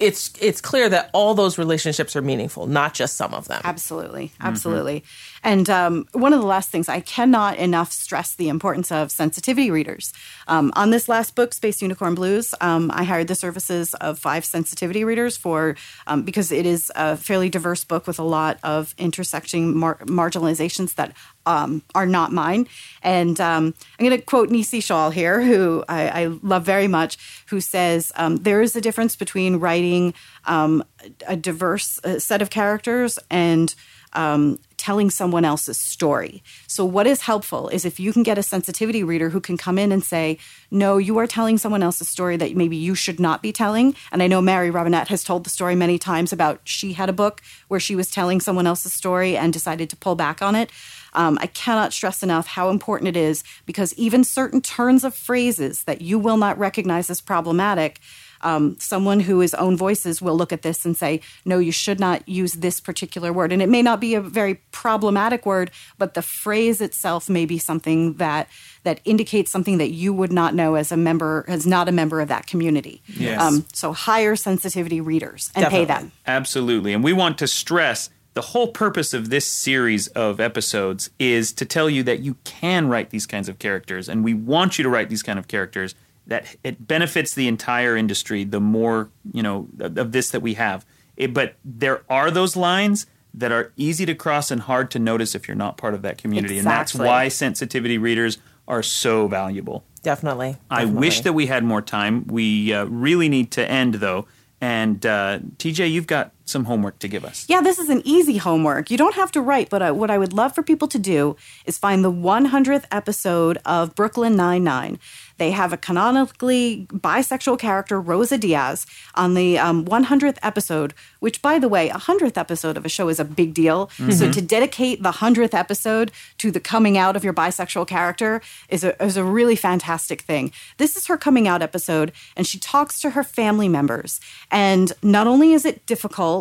it's 0.00 0.32
it's 0.40 0.60
clear 0.60 0.88
that 0.88 1.08
all 1.12 1.34
those 1.34 1.56
relationships 1.56 2.16
are 2.16 2.22
meaningful, 2.22 2.66
not 2.66 2.94
just 2.94 3.16
some 3.16 3.32
of 3.32 3.46
them. 3.46 3.60
Absolutely, 3.64 4.32
absolutely. 4.40 5.04
And 5.44 5.70
um, 5.70 6.08
one 6.12 6.32
of 6.32 6.40
the 6.40 6.46
last 6.46 6.70
things 6.70 6.88
I 6.88 7.00
cannot 7.00 7.58
enough 7.58 7.92
stress 7.92 8.34
the 8.34 8.48
importance 8.48 8.90
of 8.90 9.12
sensitivity 9.12 9.70
readers. 9.70 10.12
Um, 10.48 10.72
on 10.74 10.90
this 10.90 11.08
last 11.08 11.36
book, 11.36 11.54
Space 11.54 11.80
Unicorn 11.80 12.14
Blues, 12.16 12.54
um, 12.60 12.90
I 12.92 13.04
hired 13.04 13.28
the 13.28 13.34
services 13.34 13.94
of 13.94 14.18
five 14.18 14.44
sensitivity 14.44 15.04
readers 15.04 15.36
for 15.36 15.76
um, 16.06 16.22
because 16.22 16.50
it 16.50 16.66
is 16.66 16.90
a 16.96 17.16
fairly 17.16 17.48
diverse 17.48 17.84
book 17.84 18.06
with 18.06 18.18
a 18.18 18.24
lot 18.24 18.58
of 18.64 18.94
intersecting 18.98 19.76
mar- 19.76 19.98
marginalizations 20.06 20.94
that 20.96 21.12
um, 21.46 21.82
are 21.94 22.06
not 22.06 22.32
mine. 22.32 22.66
And 23.02 23.40
um, 23.40 23.74
I'm 23.98 24.06
going 24.06 24.18
to 24.18 24.24
quote 24.24 24.50
Nisi 24.50 24.80
Shawl 24.80 25.10
here, 25.10 25.42
who 25.42 25.84
I, 25.88 26.22
I 26.22 26.26
love 26.42 26.64
very 26.64 26.88
much, 26.88 27.18
who 27.46 27.60
says 27.60 28.12
um, 28.16 28.36
there 28.36 28.62
is 28.62 28.76
a 28.76 28.80
difference 28.80 29.16
between 29.16 29.56
writing 29.56 30.14
um, 30.46 30.84
a 31.26 31.36
diverse 31.36 32.00
set 32.18 32.42
of 32.42 32.50
characters 32.50 33.18
and 33.30 33.74
um, 34.14 34.58
telling 34.84 35.08
someone 35.08 35.46
else's 35.46 35.78
story. 35.78 36.42
So, 36.66 36.84
what 36.84 37.06
is 37.06 37.22
helpful 37.22 37.70
is 37.70 37.86
if 37.86 37.98
you 37.98 38.12
can 38.12 38.22
get 38.22 38.36
a 38.36 38.42
sensitivity 38.42 39.02
reader 39.02 39.30
who 39.30 39.40
can 39.40 39.56
come 39.56 39.78
in 39.78 39.90
and 39.92 40.04
say, 40.04 40.36
No, 40.70 40.98
you 40.98 41.16
are 41.16 41.26
telling 41.26 41.56
someone 41.56 41.82
else's 41.82 42.06
story 42.06 42.36
that 42.36 42.54
maybe 42.54 42.76
you 42.76 42.94
should 42.94 43.18
not 43.18 43.40
be 43.40 43.50
telling. 43.50 43.94
And 44.12 44.22
I 44.22 44.26
know 44.26 44.42
Mary 44.42 44.70
Robinette 44.70 45.08
has 45.08 45.24
told 45.24 45.44
the 45.44 45.50
story 45.50 45.74
many 45.74 45.98
times 45.98 46.34
about 46.34 46.60
she 46.64 46.92
had 46.92 47.08
a 47.08 47.14
book 47.14 47.40
where 47.68 47.80
she 47.80 47.96
was 47.96 48.10
telling 48.10 48.40
someone 48.40 48.66
else's 48.66 48.92
story 48.92 49.38
and 49.38 49.54
decided 49.54 49.88
to 49.88 49.96
pull 49.96 50.16
back 50.16 50.42
on 50.42 50.54
it. 50.54 50.70
Um, 51.14 51.38
I 51.40 51.46
cannot 51.46 51.94
stress 51.94 52.22
enough 52.22 52.46
how 52.46 52.68
important 52.68 53.08
it 53.08 53.16
is 53.16 53.42
because 53.64 53.94
even 53.94 54.22
certain 54.22 54.60
turns 54.60 55.02
of 55.04 55.14
phrases 55.14 55.84
that 55.84 56.02
you 56.02 56.18
will 56.18 56.36
not 56.36 56.58
recognize 56.58 57.08
as 57.08 57.22
problematic 57.22 58.00
um, 58.44 58.76
someone 58.78 59.20
who 59.20 59.40
is 59.40 59.54
own 59.54 59.76
voices 59.76 60.22
will 60.22 60.36
look 60.36 60.52
at 60.52 60.62
this 60.62 60.84
and 60.84 60.96
say, 60.96 61.20
no, 61.44 61.58
you 61.58 61.72
should 61.72 61.98
not 61.98 62.28
use 62.28 62.54
this 62.54 62.78
particular 62.80 63.32
word. 63.32 63.52
And 63.52 63.60
it 63.60 63.68
may 63.68 63.82
not 63.82 64.00
be 64.00 64.14
a 64.14 64.20
very 64.20 64.56
problematic 64.70 65.46
word, 65.46 65.70
but 65.98 66.14
the 66.14 66.22
phrase 66.22 66.80
itself 66.80 67.28
may 67.28 67.46
be 67.46 67.58
something 67.58 68.14
that 68.14 68.48
that 68.84 69.00
indicates 69.06 69.50
something 69.50 69.78
that 69.78 69.92
you 69.92 70.12
would 70.12 70.30
not 70.30 70.54
know 70.54 70.74
as 70.74 70.92
a 70.92 70.96
member, 70.96 71.46
as 71.48 71.66
not 71.66 71.88
a 71.88 71.92
member 71.92 72.20
of 72.20 72.28
that 72.28 72.46
community. 72.46 73.02
Yes. 73.06 73.62
so 73.72 73.94
hire 73.94 74.36
sensitivity 74.36 75.00
readers 75.00 75.50
and 75.54 75.66
pay 75.68 75.86
them. 75.86 76.12
Absolutely. 76.26 76.92
And 76.92 77.02
we 77.02 77.14
want 77.14 77.38
to 77.38 77.46
stress 77.46 78.10
the 78.34 78.42
whole 78.42 78.68
purpose 78.68 79.14
of 79.14 79.30
this 79.30 79.46
series 79.46 80.08
of 80.08 80.40
episodes 80.40 81.08
is 81.18 81.52
to 81.52 81.64
tell 81.64 81.88
you 81.88 82.02
that 82.02 82.20
you 82.20 82.36
can 82.44 82.88
write 82.88 83.10
these 83.10 83.26
kinds 83.26 83.48
of 83.48 83.58
characters, 83.60 84.08
and 84.08 84.24
we 84.24 84.34
want 84.34 84.76
you 84.76 84.82
to 84.82 84.90
write 84.90 85.08
these 85.08 85.22
kind 85.22 85.38
of 85.38 85.48
characters. 85.48 85.94
That 86.26 86.56
it 86.64 86.86
benefits 86.86 87.34
the 87.34 87.48
entire 87.48 87.96
industry. 87.96 88.44
The 88.44 88.60
more 88.60 89.10
you 89.32 89.42
know 89.42 89.68
of 89.78 90.12
this 90.12 90.30
that 90.30 90.40
we 90.40 90.54
have, 90.54 90.86
it, 91.16 91.34
but 91.34 91.56
there 91.64 92.02
are 92.08 92.30
those 92.30 92.56
lines 92.56 93.06
that 93.34 93.50
are 93.52 93.72
easy 93.76 94.06
to 94.06 94.14
cross 94.14 94.50
and 94.50 94.62
hard 94.62 94.90
to 94.92 94.98
notice 94.98 95.34
if 95.34 95.48
you're 95.48 95.56
not 95.56 95.76
part 95.76 95.94
of 95.94 96.02
that 96.02 96.18
community, 96.18 96.58
and 96.58 96.66
that's 96.66 96.94
why 96.94 97.28
sensitivity 97.28 97.98
readers 97.98 98.38
are 98.66 98.82
so 98.82 99.28
valuable. 99.28 99.84
Definitely. 100.02 100.56
I 100.70 100.84
wish 100.84 101.22
that 101.22 101.32
we 101.32 101.46
had 101.46 101.64
more 101.64 101.82
time. 101.82 102.26
We 102.26 102.72
uh, 102.72 102.84
really 102.84 103.28
need 103.28 103.50
to 103.52 103.68
end 103.68 103.94
though. 103.94 104.26
And 104.60 105.04
uh, 105.04 105.40
TJ, 105.56 105.90
you've 105.90 106.06
got 106.06 106.32
some 106.44 106.64
homework 106.64 106.98
to 107.00 107.08
give 107.08 107.24
us. 107.24 107.46
Yeah, 107.48 107.60
this 107.60 107.78
is 107.78 107.88
an 107.88 108.02
easy 108.04 108.36
homework. 108.36 108.90
You 108.90 108.98
don't 108.98 109.14
have 109.14 109.32
to 109.32 109.40
write, 109.40 109.70
but 109.70 109.82
I, 109.82 109.90
what 109.90 110.10
I 110.10 110.18
would 110.18 110.32
love 110.32 110.54
for 110.54 110.62
people 110.62 110.88
to 110.88 110.98
do 110.98 111.36
is 111.64 111.78
find 111.78 112.04
the 112.04 112.12
100th 112.12 112.84
episode 112.90 113.58
of 113.64 113.94
Brooklyn 113.94 114.36
Nine-Nine. 114.36 114.98
They 115.38 115.50
have 115.50 115.72
a 115.72 115.76
canonically 115.76 116.86
bisexual 116.92 117.58
character, 117.58 118.00
Rosa 118.00 118.38
Diaz, 118.38 118.86
on 119.16 119.34
the 119.34 119.58
um, 119.58 119.84
100th 119.84 120.38
episode, 120.42 120.94
which, 121.18 121.42
by 121.42 121.58
the 121.58 121.68
way, 121.68 121.88
a 121.88 121.94
100th 121.94 122.36
episode 122.36 122.76
of 122.76 122.84
a 122.84 122.88
show 122.88 123.08
is 123.08 123.18
a 123.18 123.24
big 123.24 123.52
deal. 123.52 123.90
So 124.12 124.30
to 124.30 124.40
dedicate 124.40 125.02
the 125.02 125.10
100th 125.12 125.54
episode 125.54 126.12
to 126.38 126.52
the 126.52 126.60
coming 126.60 126.96
out 126.96 127.16
of 127.16 127.24
your 127.24 127.32
bisexual 127.32 127.88
character 127.88 128.40
is 128.68 128.84
a, 128.84 129.02
is 129.02 129.16
a 129.16 129.24
really 129.24 129.56
fantastic 129.56 130.22
thing. 130.22 130.52
This 130.76 130.96
is 130.96 131.06
her 131.06 131.16
coming 131.16 131.48
out 131.48 131.62
episode, 131.62 132.12
and 132.36 132.46
she 132.46 132.58
talks 132.58 133.00
to 133.00 133.10
her 133.10 133.24
family 133.24 133.68
members. 133.68 134.20
And 134.52 134.92
not 135.02 135.26
only 135.26 135.52
is 135.52 135.64
it 135.64 135.84
difficult, 135.86 136.33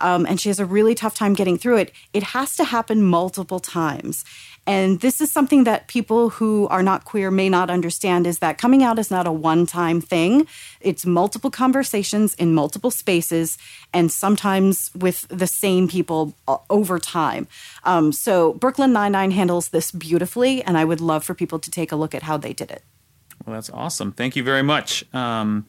um, 0.00 0.26
and 0.26 0.40
she 0.40 0.48
has 0.48 0.60
a 0.60 0.66
really 0.66 0.94
tough 0.94 1.14
time 1.14 1.34
getting 1.34 1.58
through 1.58 1.76
it, 1.76 1.92
it 2.12 2.22
has 2.22 2.56
to 2.56 2.64
happen 2.64 3.02
multiple 3.02 3.60
times. 3.60 4.24
And 4.66 5.00
this 5.00 5.22
is 5.22 5.32
something 5.32 5.64
that 5.64 5.88
people 5.88 6.28
who 6.28 6.68
are 6.68 6.82
not 6.82 7.06
queer 7.06 7.30
may 7.30 7.48
not 7.48 7.70
understand 7.70 8.26
is 8.26 8.40
that 8.40 8.58
coming 8.58 8.82
out 8.82 8.98
is 8.98 9.10
not 9.10 9.26
a 9.26 9.32
one 9.32 9.64
time 9.64 10.02
thing. 10.02 10.46
It's 10.80 11.06
multiple 11.06 11.50
conversations 11.50 12.34
in 12.34 12.52
multiple 12.52 12.90
spaces 12.90 13.56
and 13.94 14.12
sometimes 14.12 14.90
with 14.94 15.26
the 15.28 15.46
same 15.46 15.88
people 15.88 16.34
uh, 16.46 16.58
over 16.68 16.98
time. 16.98 17.48
Um, 17.84 18.12
so 18.12 18.52
Brooklyn 18.52 18.92
Nine-Nine 18.92 19.30
handles 19.30 19.70
this 19.70 19.90
beautifully, 19.90 20.62
and 20.62 20.76
I 20.76 20.84
would 20.84 21.00
love 21.00 21.24
for 21.24 21.34
people 21.34 21.58
to 21.60 21.70
take 21.70 21.90
a 21.90 21.96
look 21.96 22.14
at 22.14 22.24
how 22.24 22.36
they 22.36 22.52
did 22.52 22.70
it. 22.70 22.82
Well, 23.46 23.54
that's 23.54 23.70
awesome. 23.70 24.12
Thank 24.12 24.36
you 24.36 24.42
very 24.42 24.62
much. 24.62 25.02
Um, 25.14 25.64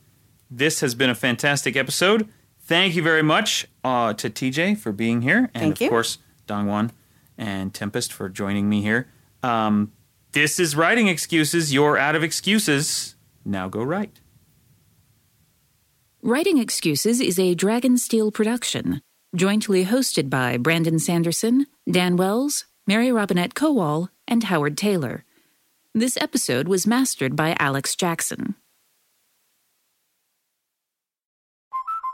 this 0.51 0.82
has 0.82 0.93
been 0.93 1.10
a 1.10 1.15
fantastic 1.15 1.77
episode. 1.77 2.27
Thank 2.69 2.95
you 2.95 3.01
very 3.01 3.23
much 3.23 3.65
uh, 3.84 4.13
to 4.13 4.29
TJ 4.29 4.77
for 4.77 4.91
being 4.91 5.23
here, 5.23 5.49
and 5.55 5.63
Thank 5.63 5.77
of 5.77 5.82
you. 5.82 5.89
course 5.89 6.19
Dongwon 6.47 6.91
and 7.36 7.73
Tempest 7.73 8.13
for 8.13 8.29
joining 8.29 8.69
me 8.69 8.84
here. 8.84 9.08
Um, 9.41 9.91
this 10.34 10.60
is 10.60 10.75
writing 10.75 11.08
excuses. 11.08 11.73
You're 11.73 11.97
out 11.97 12.15
of 12.15 12.21
excuses. 12.21 13.15
Now 13.43 13.69
go 13.69 13.82
write. 13.82 14.21
Writing 16.21 16.60
Excuses 16.60 17.19
is 17.19 17.39
a 17.39 17.55
Dragonsteel 17.55 18.32
production, 18.32 19.01
jointly 19.36 19.86
hosted 19.86 20.29
by 20.29 20.58
Brandon 20.58 20.99
Sanderson, 20.99 21.65
Dan 21.89 22.17
Wells, 22.17 22.65
Mary 22.86 23.12
Robinette 23.12 23.55
Kowal, 23.55 24.10
and 24.27 24.43
Howard 24.43 24.77
Tayler. 24.77 25.23
This 25.95 26.17
episode 26.17 26.67
was 26.67 26.86
mastered 26.86 27.36
by 27.36 27.55
Alex 27.58 27.95
Jackson. 27.95 28.53